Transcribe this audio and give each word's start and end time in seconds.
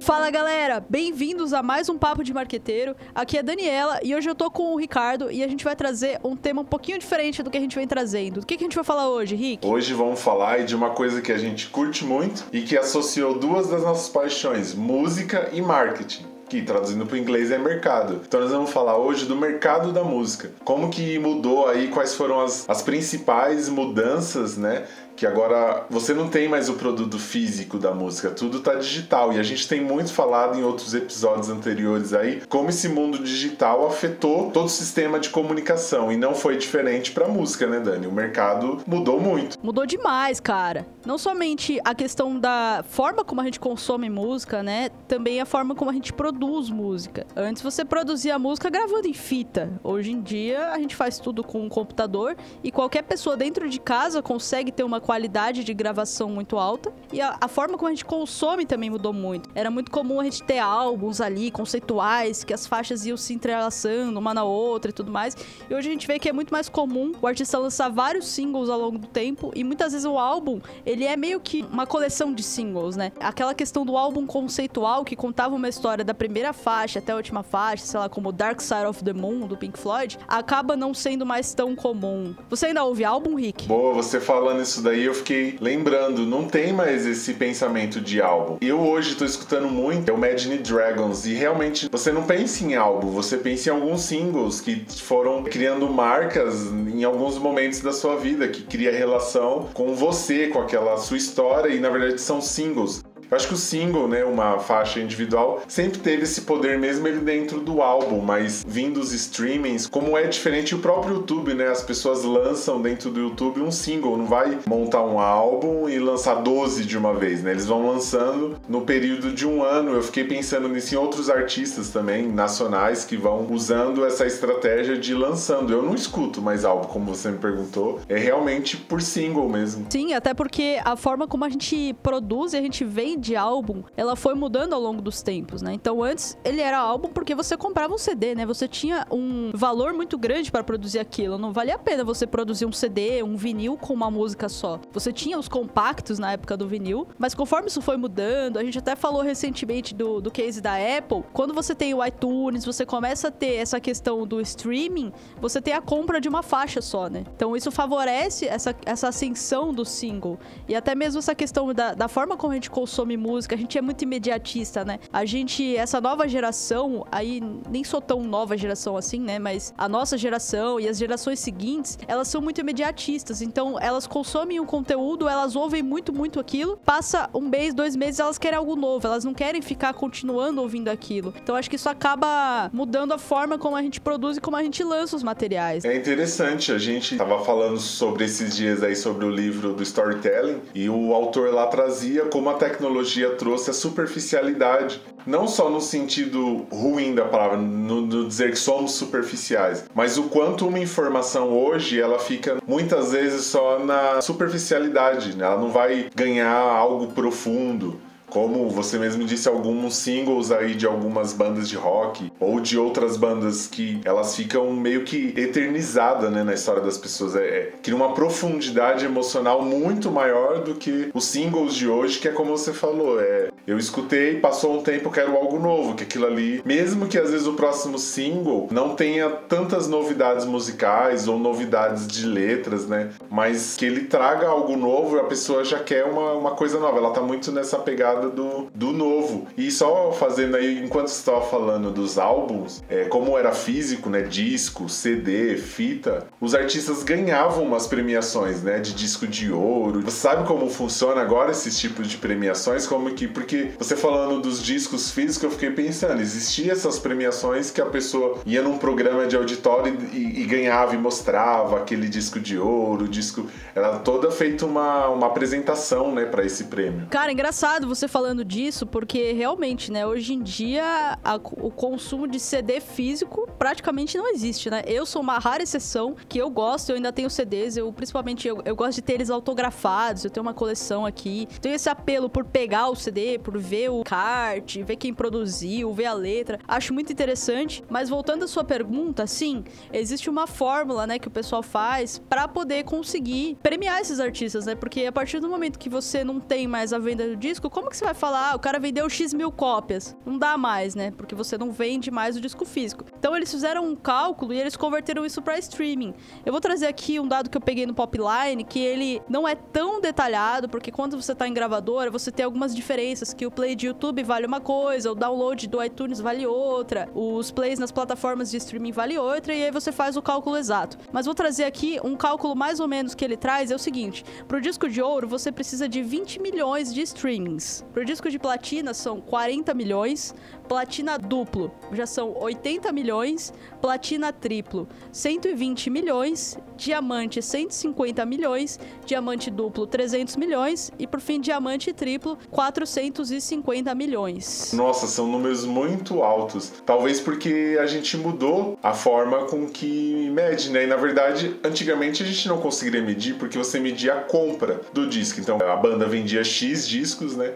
Fala 0.00 0.30
galera, 0.30 0.82
bem-vindos 0.88 1.52
a 1.52 1.62
mais 1.62 1.90
um 1.90 1.98
Papo 1.98 2.24
de 2.24 2.32
Marqueteiro. 2.32 2.96
Aqui 3.14 3.36
é 3.36 3.42
Daniela 3.42 4.00
e 4.02 4.14
hoje 4.14 4.30
eu 4.30 4.34
tô 4.34 4.50
com 4.50 4.72
o 4.72 4.78
Ricardo 4.78 5.30
e 5.30 5.44
a 5.44 5.46
gente 5.46 5.62
vai 5.62 5.76
trazer 5.76 6.18
um 6.24 6.34
tema 6.34 6.62
um 6.62 6.64
pouquinho 6.64 6.98
diferente 6.98 7.42
do 7.42 7.50
que 7.50 7.58
a 7.58 7.60
gente 7.60 7.76
vem 7.76 7.86
trazendo. 7.86 8.40
Do 8.40 8.46
que, 8.46 8.56
que 8.56 8.64
a 8.64 8.66
gente 8.66 8.74
vai 8.74 8.84
falar 8.84 9.10
hoje, 9.10 9.36
Rick? 9.36 9.66
Hoje 9.66 9.92
vamos 9.92 10.18
falar 10.18 10.64
de 10.64 10.74
uma 10.74 10.90
coisa 10.90 11.20
que 11.20 11.30
a 11.30 11.36
gente 11.36 11.68
curte 11.68 12.02
muito 12.02 12.46
e 12.50 12.62
que 12.62 12.78
associou 12.78 13.38
duas 13.38 13.68
das 13.68 13.82
nossas 13.82 14.08
paixões, 14.08 14.74
música 14.74 15.50
e 15.52 15.60
marketing 15.60 16.24
que 16.50 16.62
traduzindo 16.62 17.06
para 17.06 17.14
o 17.14 17.18
inglês 17.18 17.52
é 17.52 17.58
mercado. 17.58 18.22
Então 18.26 18.40
nós 18.40 18.50
vamos 18.50 18.70
falar 18.70 18.96
hoje 18.98 19.24
do 19.24 19.36
mercado 19.36 19.92
da 19.92 20.02
música. 20.02 20.50
Como 20.64 20.90
que 20.90 21.16
mudou 21.16 21.68
aí, 21.68 21.86
quais 21.86 22.16
foram 22.16 22.40
as, 22.40 22.68
as 22.68 22.82
principais 22.82 23.68
mudanças, 23.68 24.56
né? 24.56 24.84
Que 25.20 25.26
agora 25.26 25.84
você 25.90 26.14
não 26.14 26.30
tem 26.30 26.48
mais 26.48 26.70
o 26.70 26.74
produto 26.74 27.18
físico 27.18 27.78
da 27.78 27.92
música, 27.92 28.30
tudo 28.30 28.56
está 28.56 28.76
digital. 28.76 29.34
E 29.34 29.38
a 29.38 29.42
gente 29.42 29.68
tem 29.68 29.78
muito 29.78 30.14
falado 30.14 30.58
em 30.58 30.62
outros 30.62 30.94
episódios 30.94 31.50
anteriores 31.50 32.14
aí 32.14 32.40
como 32.48 32.70
esse 32.70 32.88
mundo 32.88 33.18
digital 33.18 33.86
afetou 33.86 34.50
todo 34.50 34.64
o 34.64 34.70
sistema 34.70 35.20
de 35.20 35.28
comunicação 35.28 36.10
e 36.10 36.16
não 36.16 36.34
foi 36.34 36.56
diferente 36.56 37.12
para 37.12 37.28
música, 37.28 37.66
né, 37.66 37.80
Dani? 37.80 38.06
O 38.06 38.12
mercado 38.12 38.78
mudou 38.86 39.20
muito. 39.20 39.58
Mudou 39.62 39.84
demais, 39.84 40.40
cara. 40.40 40.86
Não 41.04 41.18
somente 41.18 41.78
a 41.84 41.94
questão 41.94 42.40
da 42.40 42.82
forma 42.88 43.22
como 43.22 43.42
a 43.42 43.44
gente 43.44 43.60
consome 43.60 44.08
música, 44.08 44.62
né? 44.62 44.88
Também 45.06 45.38
a 45.38 45.44
forma 45.44 45.74
como 45.74 45.90
a 45.90 45.94
gente 45.94 46.14
produz 46.14 46.70
música. 46.70 47.26
Antes 47.36 47.62
você 47.62 47.84
produzia 47.84 48.38
música 48.38 48.70
gravando 48.70 49.06
em 49.06 49.12
fita. 49.12 49.70
Hoje 49.84 50.12
em 50.12 50.22
dia 50.22 50.70
a 50.70 50.78
gente 50.78 50.96
faz 50.96 51.18
tudo 51.18 51.44
com 51.44 51.60
um 51.60 51.68
computador 51.68 52.38
e 52.64 52.72
qualquer 52.72 53.02
pessoa 53.02 53.36
dentro 53.36 53.68
de 53.68 53.78
casa 53.78 54.22
consegue 54.22 54.72
ter 54.72 54.82
uma 54.82 54.98
qualidade 55.10 55.64
de 55.64 55.74
gravação 55.74 56.28
muito 56.30 56.56
alta 56.56 56.92
e 57.12 57.20
a, 57.20 57.36
a, 57.40 57.48
forma 57.48 57.76
como 57.76 57.88
a 57.88 57.90
gente 57.90 58.04
consome 58.04 58.64
também 58.64 58.88
mudou 58.88 59.12
muito. 59.12 59.50
Era 59.56 59.68
muito 59.68 59.90
comum 59.90 60.20
a 60.20 60.24
gente 60.24 60.40
ter 60.44 60.60
álbuns 60.60 61.20
ali, 61.20 61.50
conceituais, 61.50 62.44
que 62.44 62.54
as 62.54 62.64
faixas 62.64 63.04
iam 63.04 63.16
se 63.16 63.34
entrelaçando 63.34 64.20
uma 64.20 64.32
na 64.32 64.44
outra 64.44 64.92
e 64.92 64.94
tudo 64.94 65.10
mais. 65.10 65.36
E 65.68 65.74
hoje 65.74 65.88
a 65.88 65.90
gente 65.90 66.06
vê 66.06 66.20
que 66.20 66.28
é 66.28 66.32
muito 66.32 66.52
mais 66.52 66.68
comum 66.68 67.10
o 67.20 67.26
artista 67.26 67.58
lançar 67.58 67.88
vários 67.88 68.28
singles 68.28 68.68
ao 68.68 68.78
longo 68.78 68.98
do 68.98 69.08
tempo 69.08 69.50
e 69.56 69.64
muitas 69.64 69.94
vezes 69.94 70.06
o 70.06 70.16
álbum, 70.16 70.60
ele 70.86 71.04
é 71.04 71.16
meio 71.16 71.40
que 71.40 71.66
uma 71.72 71.88
coleção 71.88 72.32
de 72.32 72.44
singles, 72.44 72.94
né? 72.94 73.10
Aquela 73.18 73.52
questão 73.52 73.84
do 73.84 73.96
álbum 73.96 74.24
conceitual 74.24 75.04
que 75.04 75.16
contava 75.16 75.56
uma 75.56 75.68
história 75.68 76.04
da 76.04 76.14
primeira 76.14 76.52
faixa 76.52 77.00
até 77.00 77.10
a 77.10 77.16
última 77.16 77.42
faixa, 77.42 77.84
sei 77.84 77.98
lá, 77.98 78.08
como 78.08 78.30
Dark 78.30 78.60
Side 78.60 78.86
of 78.86 79.02
the 79.02 79.12
Moon, 79.12 79.48
do 79.48 79.56
Pink 79.56 79.76
Floyd, 79.76 80.20
acaba 80.28 80.76
não 80.76 80.94
sendo 80.94 81.26
mais 81.26 81.52
tão 81.52 81.74
comum. 81.74 82.32
Você 82.48 82.66
ainda 82.66 82.84
ouve 82.84 83.04
álbum, 83.04 83.34
Rick? 83.34 83.66
Boa, 83.66 83.92
você 83.92 84.20
falando 84.20 84.62
isso 84.62 84.80
daí, 84.80 84.89
eu 84.94 85.14
fiquei 85.14 85.56
lembrando, 85.60 86.26
não 86.26 86.44
tem 86.44 86.72
mais 86.72 87.06
esse 87.06 87.34
pensamento 87.34 88.00
de 88.00 88.20
álbum. 88.20 88.58
Eu 88.60 88.80
hoje 88.80 89.14
tô 89.14 89.24
escutando 89.24 89.68
muito 89.68 90.08
é 90.08 90.12
o 90.12 90.16
Imagine 90.16 90.58
Dragons 90.58 91.26
e 91.26 91.34
realmente 91.34 91.88
você 91.90 92.12
não 92.12 92.22
pensa 92.22 92.64
em 92.64 92.74
álbum, 92.74 93.10
você 93.10 93.36
pensa 93.36 93.68
em 93.68 93.72
alguns 93.72 94.02
singles 94.02 94.60
que 94.60 94.84
foram 95.02 95.44
criando 95.44 95.88
marcas 95.88 96.66
em 96.66 97.04
alguns 97.04 97.38
momentos 97.38 97.80
da 97.80 97.92
sua 97.92 98.16
vida, 98.16 98.48
que 98.48 98.62
cria 98.62 98.92
relação 98.92 99.68
com 99.74 99.94
você, 99.94 100.48
com 100.48 100.60
aquela 100.60 100.96
sua 100.96 101.16
história 101.16 101.72
e 101.72 101.80
na 101.80 101.90
verdade 101.90 102.20
são 102.20 102.40
singles. 102.40 103.04
Eu 103.30 103.36
acho 103.36 103.46
que 103.46 103.54
o 103.54 103.56
single, 103.56 104.08
né, 104.08 104.24
uma 104.24 104.58
faixa 104.58 104.98
individual, 104.98 105.62
sempre 105.68 106.00
teve 106.00 106.24
esse 106.24 106.40
poder 106.40 106.76
mesmo 106.80 107.06
ele 107.06 107.20
dentro 107.20 107.60
do 107.60 107.80
álbum, 107.80 108.20
mas 108.20 108.64
vindo 108.66 108.98
os 108.98 109.12
streamings, 109.12 109.86
como 109.86 110.18
é 110.18 110.26
diferente 110.26 110.74
o 110.74 110.80
próprio 110.80 111.16
YouTube, 111.16 111.54
né? 111.54 111.68
As 111.68 111.80
pessoas 111.80 112.24
lançam 112.24 112.82
dentro 112.82 113.08
do 113.08 113.20
YouTube 113.20 113.60
um 113.60 113.70
single, 113.70 114.16
não 114.16 114.26
vai 114.26 114.58
montar 114.66 115.04
um 115.04 115.20
álbum 115.20 115.88
e 115.88 115.96
lançar 116.00 116.42
12 116.42 116.84
de 116.84 116.98
uma 116.98 117.14
vez, 117.14 117.40
né? 117.40 117.52
Eles 117.52 117.66
vão 117.66 117.86
lançando 117.86 118.56
no 118.68 118.80
período 118.80 119.30
de 119.30 119.46
um 119.46 119.62
ano. 119.62 119.92
Eu 119.92 120.02
fiquei 120.02 120.24
pensando 120.24 120.68
nisso 120.68 120.96
em 120.96 120.98
outros 120.98 121.30
artistas 121.30 121.90
também, 121.90 122.26
nacionais, 122.26 123.04
que 123.04 123.16
vão 123.16 123.46
usando 123.48 124.04
essa 124.04 124.26
estratégia 124.26 124.98
de 124.98 125.14
lançando. 125.14 125.72
Eu 125.72 125.84
não 125.84 125.94
escuto 125.94 126.42
mais 126.42 126.64
álbum, 126.64 126.88
como 126.88 127.14
você 127.14 127.30
me 127.30 127.38
perguntou, 127.38 128.00
é 128.08 128.18
realmente 128.18 128.76
por 128.76 129.00
single 129.00 129.48
mesmo. 129.48 129.86
Sim, 129.88 130.14
até 130.14 130.34
porque 130.34 130.80
a 130.84 130.96
forma 130.96 131.28
como 131.28 131.44
a 131.44 131.48
gente 131.48 131.94
produz 132.02 132.54
e 132.54 132.56
a 132.56 132.60
gente 132.60 132.84
vende 132.84 133.19
de 133.20 133.36
álbum, 133.36 133.82
ela 133.96 134.16
foi 134.16 134.34
mudando 134.34 134.72
ao 134.72 134.80
longo 134.80 135.02
dos 135.02 135.22
tempos, 135.22 135.62
né? 135.62 135.72
Então 135.72 136.02
antes 136.02 136.36
ele 136.44 136.60
era 136.60 136.78
álbum 136.78 137.08
porque 137.08 137.34
você 137.34 137.56
comprava 137.56 137.94
um 137.94 137.98
CD, 137.98 138.34
né? 138.34 138.46
Você 138.46 138.66
tinha 138.66 139.06
um 139.10 139.50
valor 139.54 139.92
muito 139.92 140.18
grande 140.18 140.50
para 140.50 140.64
produzir 140.64 140.98
aquilo. 140.98 141.38
Não 141.38 141.52
valia 141.52 141.74
a 141.74 141.78
pena 141.78 142.02
você 142.02 142.26
produzir 142.26 142.66
um 142.66 142.72
CD, 142.72 143.22
um 143.22 143.36
vinil 143.36 143.76
com 143.76 143.92
uma 143.92 144.10
música 144.10 144.48
só. 144.48 144.80
Você 144.92 145.12
tinha 145.12 145.38
os 145.38 145.48
compactos 145.48 146.18
na 146.18 146.32
época 146.32 146.56
do 146.56 146.66
vinil, 146.66 147.06
mas 147.18 147.34
conforme 147.34 147.68
isso 147.68 147.80
foi 147.80 147.96
mudando, 147.96 148.58
a 148.58 148.64
gente 148.64 148.78
até 148.78 148.96
falou 148.96 149.22
recentemente 149.22 149.94
do, 149.94 150.20
do 150.20 150.30
case 150.30 150.60
da 150.60 150.74
Apple. 150.74 151.22
Quando 151.32 151.54
você 151.54 151.74
tem 151.74 151.94
o 151.94 152.04
iTunes, 152.04 152.64
você 152.64 152.86
começa 152.86 153.28
a 153.28 153.30
ter 153.30 153.54
essa 153.54 153.78
questão 153.80 154.26
do 154.26 154.40
streaming, 154.40 155.12
você 155.40 155.60
tem 155.60 155.74
a 155.74 155.80
compra 155.80 156.20
de 156.20 156.28
uma 156.28 156.42
faixa 156.42 156.80
só, 156.80 157.08
né? 157.08 157.24
Então 157.34 157.56
isso 157.56 157.70
favorece 157.70 158.46
essa, 158.46 158.74
essa 158.84 159.08
ascensão 159.08 159.72
do 159.72 159.84
single. 159.84 160.38
E 160.68 160.74
até 160.74 160.94
mesmo 160.94 161.18
essa 161.18 161.34
questão 161.34 161.72
da, 161.74 161.94
da 161.94 162.08
forma 162.08 162.36
como 162.36 162.52
a 162.52 162.54
gente 162.54 162.70
consome 162.70 163.09
consome 163.10 163.16
música, 163.16 163.54
a 163.54 163.58
gente 163.58 163.76
é 163.78 163.82
muito 163.82 164.02
imediatista, 164.02 164.84
né? 164.84 164.98
A 165.12 165.24
gente, 165.24 165.76
essa 165.76 166.00
nova 166.00 166.28
geração, 166.28 167.06
aí 167.10 167.42
nem 167.68 167.82
sou 167.82 168.00
tão 168.00 168.22
nova 168.22 168.56
geração 168.56 168.96
assim, 168.96 169.20
né? 169.20 169.38
Mas 169.38 169.72
a 169.76 169.88
nossa 169.88 170.16
geração 170.16 170.78
e 170.78 170.88
as 170.88 170.98
gerações 170.98 171.40
seguintes, 171.40 171.98
elas 172.06 172.28
são 172.28 172.40
muito 172.40 172.60
imediatistas. 172.60 173.42
Então, 173.42 173.78
elas 173.80 174.06
consomem 174.06 174.60
um 174.60 174.66
conteúdo, 174.66 175.28
elas 175.28 175.56
ouvem 175.56 175.82
muito, 175.82 176.12
muito 176.12 176.38
aquilo. 176.38 176.76
Passa 176.84 177.28
um 177.34 177.40
mês, 177.40 177.74
dois 177.74 177.96
meses, 177.96 178.20
elas 178.20 178.38
querem 178.38 178.58
algo 178.58 178.76
novo. 178.76 179.06
Elas 179.06 179.24
não 179.24 179.34
querem 179.34 179.62
ficar 179.62 179.94
continuando 179.94 180.60
ouvindo 180.60 180.88
aquilo. 180.88 181.34
Então, 181.42 181.56
acho 181.56 181.68
que 181.68 181.76
isso 181.76 181.88
acaba 181.88 182.70
mudando 182.72 183.12
a 183.12 183.18
forma 183.18 183.58
como 183.58 183.76
a 183.76 183.82
gente 183.82 184.00
produz 184.00 184.36
e 184.36 184.40
como 184.40 184.56
a 184.56 184.62
gente 184.62 184.82
lança 184.84 185.16
os 185.16 185.22
materiais. 185.22 185.84
É 185.84 185.96
interessante. 185.96 186.72
A 186.72 186.78
gente 186.78 187.16
tava 187.16 187.42
falando 187.44 187.78
sobre 187.78 188.24
esses 188.24 188.56
dias 188.56 188.82
aí 188.82 188.94
sobre 188.94 189.24
o 189.24 189.30
livro 189.30 189.72
do 189.72 189.82
storytelling 189.82 190.60
e 190.74 190.88
o 190.88 191.14
autor 191.14 191.52
lá 191.52 191.66
trazia 191.66 192.26
como 192.26 192.50
a 192.50 192.54
tecnologia 192.54 192.99
trouxe 193.36 193.70
a 193.70 193.72
superficialidade, 193.72 195.02
não 195.26 195.46
só 195.46 195.70
no 195.70 195.80
sentido 195.80 196.66
ruim 196.70 197.14
da 197.14 197.24
palavra, 197.24 197.56
no, 197.56 198.00
no, 198.02 198.28
dizer 198.28 198.50
que 198.50 198.58
somos 198.58 198.92
superficiais, 198.92 199.84
mas 199.94 200.18
o 200.18 200.24
quanto 200.24 200.66
uma 200.66 200.78
informação 200.78 201.50
hoje 201.50 202.00
ela 202.00 202.18
fica 202.18 202.58
muitas 202.66 203.12
vezes 203.12 203.44
só 203.44 203.78
na 203.78 204.20
superficialidade, 204.20 205.36
né? 205.36 205.44
ela 205.44 205.58
não 205.58 205.70
vai 205.70 206.08
ganhar 206.14 206.50
algo 206.50 207.08
profundo 207.08 208.00
como 208.30 208.68
você 208.68 208.98
mesmo 208.98 209.24
disse, 209.24 209.48
alguns 209.48 209.96
singles 209.96 210.50
aí 210.50 210.74
de 210.74 210.86
algumas 210.86 211.32
bandas 211.32 211.68
de 211.68 211.76
rock 211.76 212.32
ou 212.38 212.60
de 212.60 212.78
outras 212.78 213.16
bandas 213.16 213.66
que 213.66 214.00
elas 214.04 214.34
ficam 214.34 214.72
meio 214.72 215.04
que 215.04 215.34
eternizadas 215.36 216.30
né, 216.30 216.42
na 216.42 216.54
história 216.54 216.80
das 216.80 216.96
pessoas. 216.96 217.36
É, 217.36 217.40
é, 217.40 217.72
cria 217.82 217.96
uma 217.96 218.14
profundidade 218.14 219.04
emocional 219.04 219.62
muito 219.62 220.10
maior 220.10 220.62
do 220.62 220.74
que 220.74 221.10
os 221.12 221.24
singles 221.24 221.74
de 221.74 221.88
hoje, 221.88 222.18
que 222.18 222.28
é 222.28 222.32
como 222.32 222.56
você 222.56 222.72
falou, 222.72 223.20
é 223.20 223.50
eu 223.66 223.78
escutei, 223.78 224.40
passou 224.40 224.78
um 224.78 224.82
tempo, 224.82 225.10
quero 225.10 225.36
algo 225.36 225.58
novo, 225.58 225.94
que 225.94 226.02
aquilo 226.02 226.26
ali, 226.26 226.60
mesmo 226.64 227.06
que 227.06 227.18
às 227.18 227.30
vezes 227.30 227.46
o 227.46 227.52
próximo 227.52 227.98
single 227.98 228.66
não 228.70 228.96
tenha 228.96 229.30
tantas 229.30 229.86
novidades 229.86 230.44
musicais 230.44 231.28
ou 231.28 231.38
novidades 231.38 232.06
de 232.06 232.26
letras, 232.26 232.88
né? 232.88 233.10
Mas 233.30 233.76
que 233.76 233.84
ele 233.84 234.06
traga 234.06 234.48
algo 234.48 234.76
novo, 234.76 235.18
a 235.18 235.24
pessoa 235.24 235.64
já 235.64 235.78
quer 235.78 236.04
uma, 236.04 236.32
uma 236.32 236.50
coisa 236.52 236.80
nova. 236.80 236.98
Ela 236.98 237.12
tá 237.12 237.20
muito 237.20 237.52
nessa 237.52 237.78
pegada 237.78 238.19
do, 238.28 238.70
do 238.74 238.92
novo. 238.92 239.46
E 239.56 239.70
só 239.70 240.12
fazendo 240.12 240.56
aí, 240.56 240.82
enquanto 240.82 241.08
você 241.08 241.18
estava 241.18 241.42
falando 241.42 241.90
dos 241.90 242.18
álbuns, 242.18 242.82
é, 242.88 243.04
como 243.04 243.36
era 243.36 243.52
físico, 243.52 244.10
né? 244.10 244.22
Disco, 244.22 244.88
CD, 244.88 245.56
fita, 245.56 246.26
os 246.40 246.54
artistas 246.54 247.02
ganhavam 247.02 247.64
umas 247.64 247.86
premiações, 247.86 248.62
né? 248.62 248.78
De 248.78 248.92
disco 248.94 249.26
de 249.26 249.50
ouro. 249.50 250.02
Você 250.02 250.18
sabe 250.18 250.46
como 250.46 250.68
funciona 250.68 251.20
agora 251.20 251.50
esses 251.50 251.78
tipos 251.78 252.08
de 252.08 252.16
premiações? 252.16 252.86
Como 252.86 253.10
que. 253.14 253.26
Porque 253.26 253.70
você 253.78 253.96
falando 253.96 254.40
dos 254.40 254.62
discos 254.62 255.10
físicos, 255.10 255.44
eu 255.44 255.50
fiquei 255.50 255.70
pensando, 255.70 256.20
existia 256.20 256.72
essas 256.72 256.98
premiações 256.98 257.70
que 257.70 257.80
a 257.80 257.86
pessoa 257.86 258.38
ia 258.44 258.62
num 258.62 258.78
programa 258.78 259.26
de 259.26 259.36
auditório 259.36 259.96
e, 260.12 260.42
e 260.42 260.44
ganhava 260.44 260.94
e 260.94 260.98
mostrava 260.98 261.76
aquele 261.78 262.08
disco 262.08 262.40
de 262.40 262.58
ouro, 262.58 263.08
disco. 263.08 263.46
Era 263.74 263.98
toda 263.98 264.30
feita 264.30 264.66
uma, 264.66 265.08
uma 265.08 265.26
apresentação, 265.26 266.12
né, 266.12 266.24
para 266.24 266.44
esse 266.44 266.64
prêmio. 266.64 267.06
Cara, 267.10 267.32
engraçado 267.32 267.86
você 267.86 268.08
falando 268.10 268.44
disso, 268.44 268.86
porque 268.86 269.32
realmente, 269.32 269.90
né, 269.90 270.06
hoje 270.06 270.34
em 270.34 270.42
dia 270.42 271.18
a, 271.24 271.36
o 271.36 271.70
consumo 271.70 272.26
de 272.26 272.38
CD 272.40 272.80
físico 272.80 273.48
praticamente 273.58 274.18
não 274.18 274.28
existe, 274.32 274.68
né? 274.68 274.82
Eu 274.86 275.06
sou 275.06 275.22
uma 275.22 275.38
rara 275.38 275.62
exceção 275.62 276.16
que 276.28 276.38
eu 276.38 276.50
gosto, 276.50 276.90
eu 276.90 276.96
ainda 276.96 277.12
tenho 277.12 277.30
CDs, 277.30 277.76
eu 277.76 277.92
principalmente 277.92 278.46
eu, 278.46 278.60
eu 278.64 278.74
gosto 278.74 278.96
de 278.96 279.02
ter 279.02 279.14
eles 279.14 279.30
autografados, 279.30 280.24
eu 280.24 280.30
tenho 280.30 280.42
uma 280.42 280.54
coleção 280.54 281.06
aqui. 281.06 281.46
Tenho 281.60 281.74
esse 281.74 281.88
apelo 281.88 282.28
por 282.28 282.44
pegar 282.44 282.88
o 282.88 282.96
CD, 282.96 283.38
por 283.38 283.56
ver 283.58 283.90
o 283.90 284.02
kart, 284.02 284.78
ver 284.82 284.96
quem 284.96 285.14
produziu, 285.14 285.92
ver 285.92 286.06
a 286.06 286.12
letra. 286.12 286.58
Acho 286.66 286.92
muito 286.92 287.12
interessante, 287.12 287.84
mas 287.88 288.08
voltando 288.08 288.44
à 288.44 288.48
sua 288.48 288.64
pergunta, 288.64 289.26
sim, 289.26 289.64
existe 289.92 290.28
uma 290.28 290.46
fórmula, 290.46 291.06
né, 291.06 291.18
que 291.18 291.28
o 291.28 291.30
pessoal 291.30 291.62
faz 291.62 292.20
para 292.28 292.48
poder 292.48 292.84
conseguir 292.84 293.56
premiar 293.62 294.00
esses 294.00 294.18
artistas, 294.18 294.66
né? 294.66 294.74
Porque 294.74 295.06
a 295.06 295.12
partir 295.12 295.38
do 295.38 295.48
momento 295.48 295.78
que 295.78 295.88
você 295.88 296.24
não 296.24 296.40
tem 296.40 296.66
mais 296.66 296.92
a 296.92 296.98
venda 296.98 297.26
do 297.28 297.36
disco, 297.36 297.70
como 297.70 297.88
que 297.88 297.99
você 298.00 298.06
vai 298.06 298.14
falar, 298.14 298.52
ah, 298.52 298.56
o 298.56 298.58
cara 298.58 298.78
vendeu 298.78 299.06
X 299.10 299.34
mil 299.34 299.52
cópias. 299.52 300.16
Não 300.24 300.38
dá 300.38 300.56
mais, 300.56 300.94
né? 300.94 301.10
Porque 301.10 301.34
você 301.34 301.58
não 301.58 301.70
vende 301.70 302.10
mais 302.10 302.34
o 302.34 302.40
disco 302.40 302.64
físico. 302.64 303.04
Então 303.18 303.36
eles 303.36 303.50
fizeram 303.50 303.84
um 303.84 303.94
cálculo 303.94 304.54
e 304.54 304.58
eles 304.58 304.74
converteram 304.74 305.26
isso 305.26 305.42
para 305.42 305.58
streaming. 305.58 306.14
Eu 306.46 306.50
vou 306.50 306.62
trazer 306.62 306.86
aqui 306.86 307.20
um 307.20 307.28
dado 307.28 307.50
que 307.50 307.58
eu 307.58 307.60
peguei 307.60 307.84
no 307.84 307.92
Popline, 307.92 308.64
que 308.64 308.78
ele 308.78 309.20
não 309.28 309.46
é 309.46 309.54
tão 309.54 310.00
detalhado, 310.00 310.66
porque 310.66 310.90
quando 310.90 311.20
você 311.20 311.34
tá 311.34 311.46
em 311.46 311.52
gravadora, 311.52 312.10
você 312.10 312.32
tem 312.32 312.42
algumas 312.42 312.74
diferenças, 312.74 313.34
que 313.34 313.44
o 313.44 313.50
play 313.50 313.76
de 313.76 313.88
YouTube 313.88 314.22
vale 314.22 314.46
uma 314.46 314.62
coisa, 314.62 315.12
o 315.12 315.14
download 315.14 315.68
do 315.68 315.84
iTunes 315.84 316.20
vale 316.20 316.46
outra, 316.46 317.06
os 317.14 317.50
plays 317.50 317.78
nas 317.78 317.92
plataformas 317.92 318.50
de 318.50 318.56
streaming 318.56 318.92
vale 318.92 319.18
outra, 319.18 319.52
e 319.52 319.62
aí 319.62 319.70
você 319.70 319.92
faz 319.92 320.16
o 320.16 320.22
cálculo 320.22 320.56
exato. 320.56 320.96
Mas 321.12 321.26
vou 321.26 321.34
trazer 321.34 321.64
aqui 321.64 322.00
um 322.02 322.16
cálculo 322.16 322.56
mais 322.56 322.80
ou 322.80 322.88
menos 322.88 323.14
que 323.14 323.22
ele 323.22 323.36
traz, 323.36 323.70
é 323.70 323.74
o 323.74 323.78
seguinte, 323.78 324.24
pro 324.48 324.58
disco 324.58 324.88
de 324.88 325.02
ouro 325.02 325.28
você 325.28 325.52
precisa 325.52 325.86
de 325.86 326.02
20 326.02 326.40
milhões 326.40 326.94
de 326.94 327.02
streamings. 327.02 327.84
Pro 327.92 328.04
disco 328.04 328.30
de 328.30 328.38
platina 328.38 328.94
são 328.94 329.20
40 329.20 329.74
milhões, 329.74 330.34
platina 330.68 331.18
duplo 331.18 331.72
já 331.92 332.06
são 332.06 332.36
80 332.38 332.92
milhões, 332.92 333.52
platina 333.80 334.32
triplo 334.32 334.88
120 335.12 335.90
milhões, 335.90 336.56
diamante 336.80 337.42
150 337.42 338.24
milhões, 338.24 338.80
diamante 339.04 339.50
duplo 339.50 339.86
300 339.86 340.36
milhões 340.36 340.90
e 340.98 341.06
por 341.06 341.20
fim 341.20 341.38
diamante 341.38 341.92
triplo 341.92 342.38
450 342.50 343.94
milhões. 343.94 344.72
Nossa, 344.72 345.06
são 345.06 345.26
números 345.26 345.66
muito 345.66 346.22
altos. 346.22 346.72
Talvez 346.86 347.20
porque 347.20 347.76
a 347.80 347.86
gente 347.86 348.16
mudou 348.16 348.78
a 348.82 348.94
forma 348.94 349.44
com 349.44 349.68
que 349.68 350.30
mede, 350.30 350.70
né? 350.70 350.84
E 350.84 350.86
na 350.86 350.96
verdade, 350.96 351.54
antigamente 351.62 352.22
a 352.22 352.26
gente 352.26 352.48
não 352.48 352.58
conseguiria 352.58 353.02
medir 353.02 353.34
porque 353.36 353.58
você 353.58 353.78
media 353.78 354.14
a 354.14 354.20
compra 354.22 354.80
do 354.94 355.06
disco. 355.06 355.38
Então 355.38 355.58
a 355.60 355.76
banda 355.76 356.06
vendia 356.06 356.42
X 356.42 356.88
discos, 356.88 357.36
né? 357.36 357.52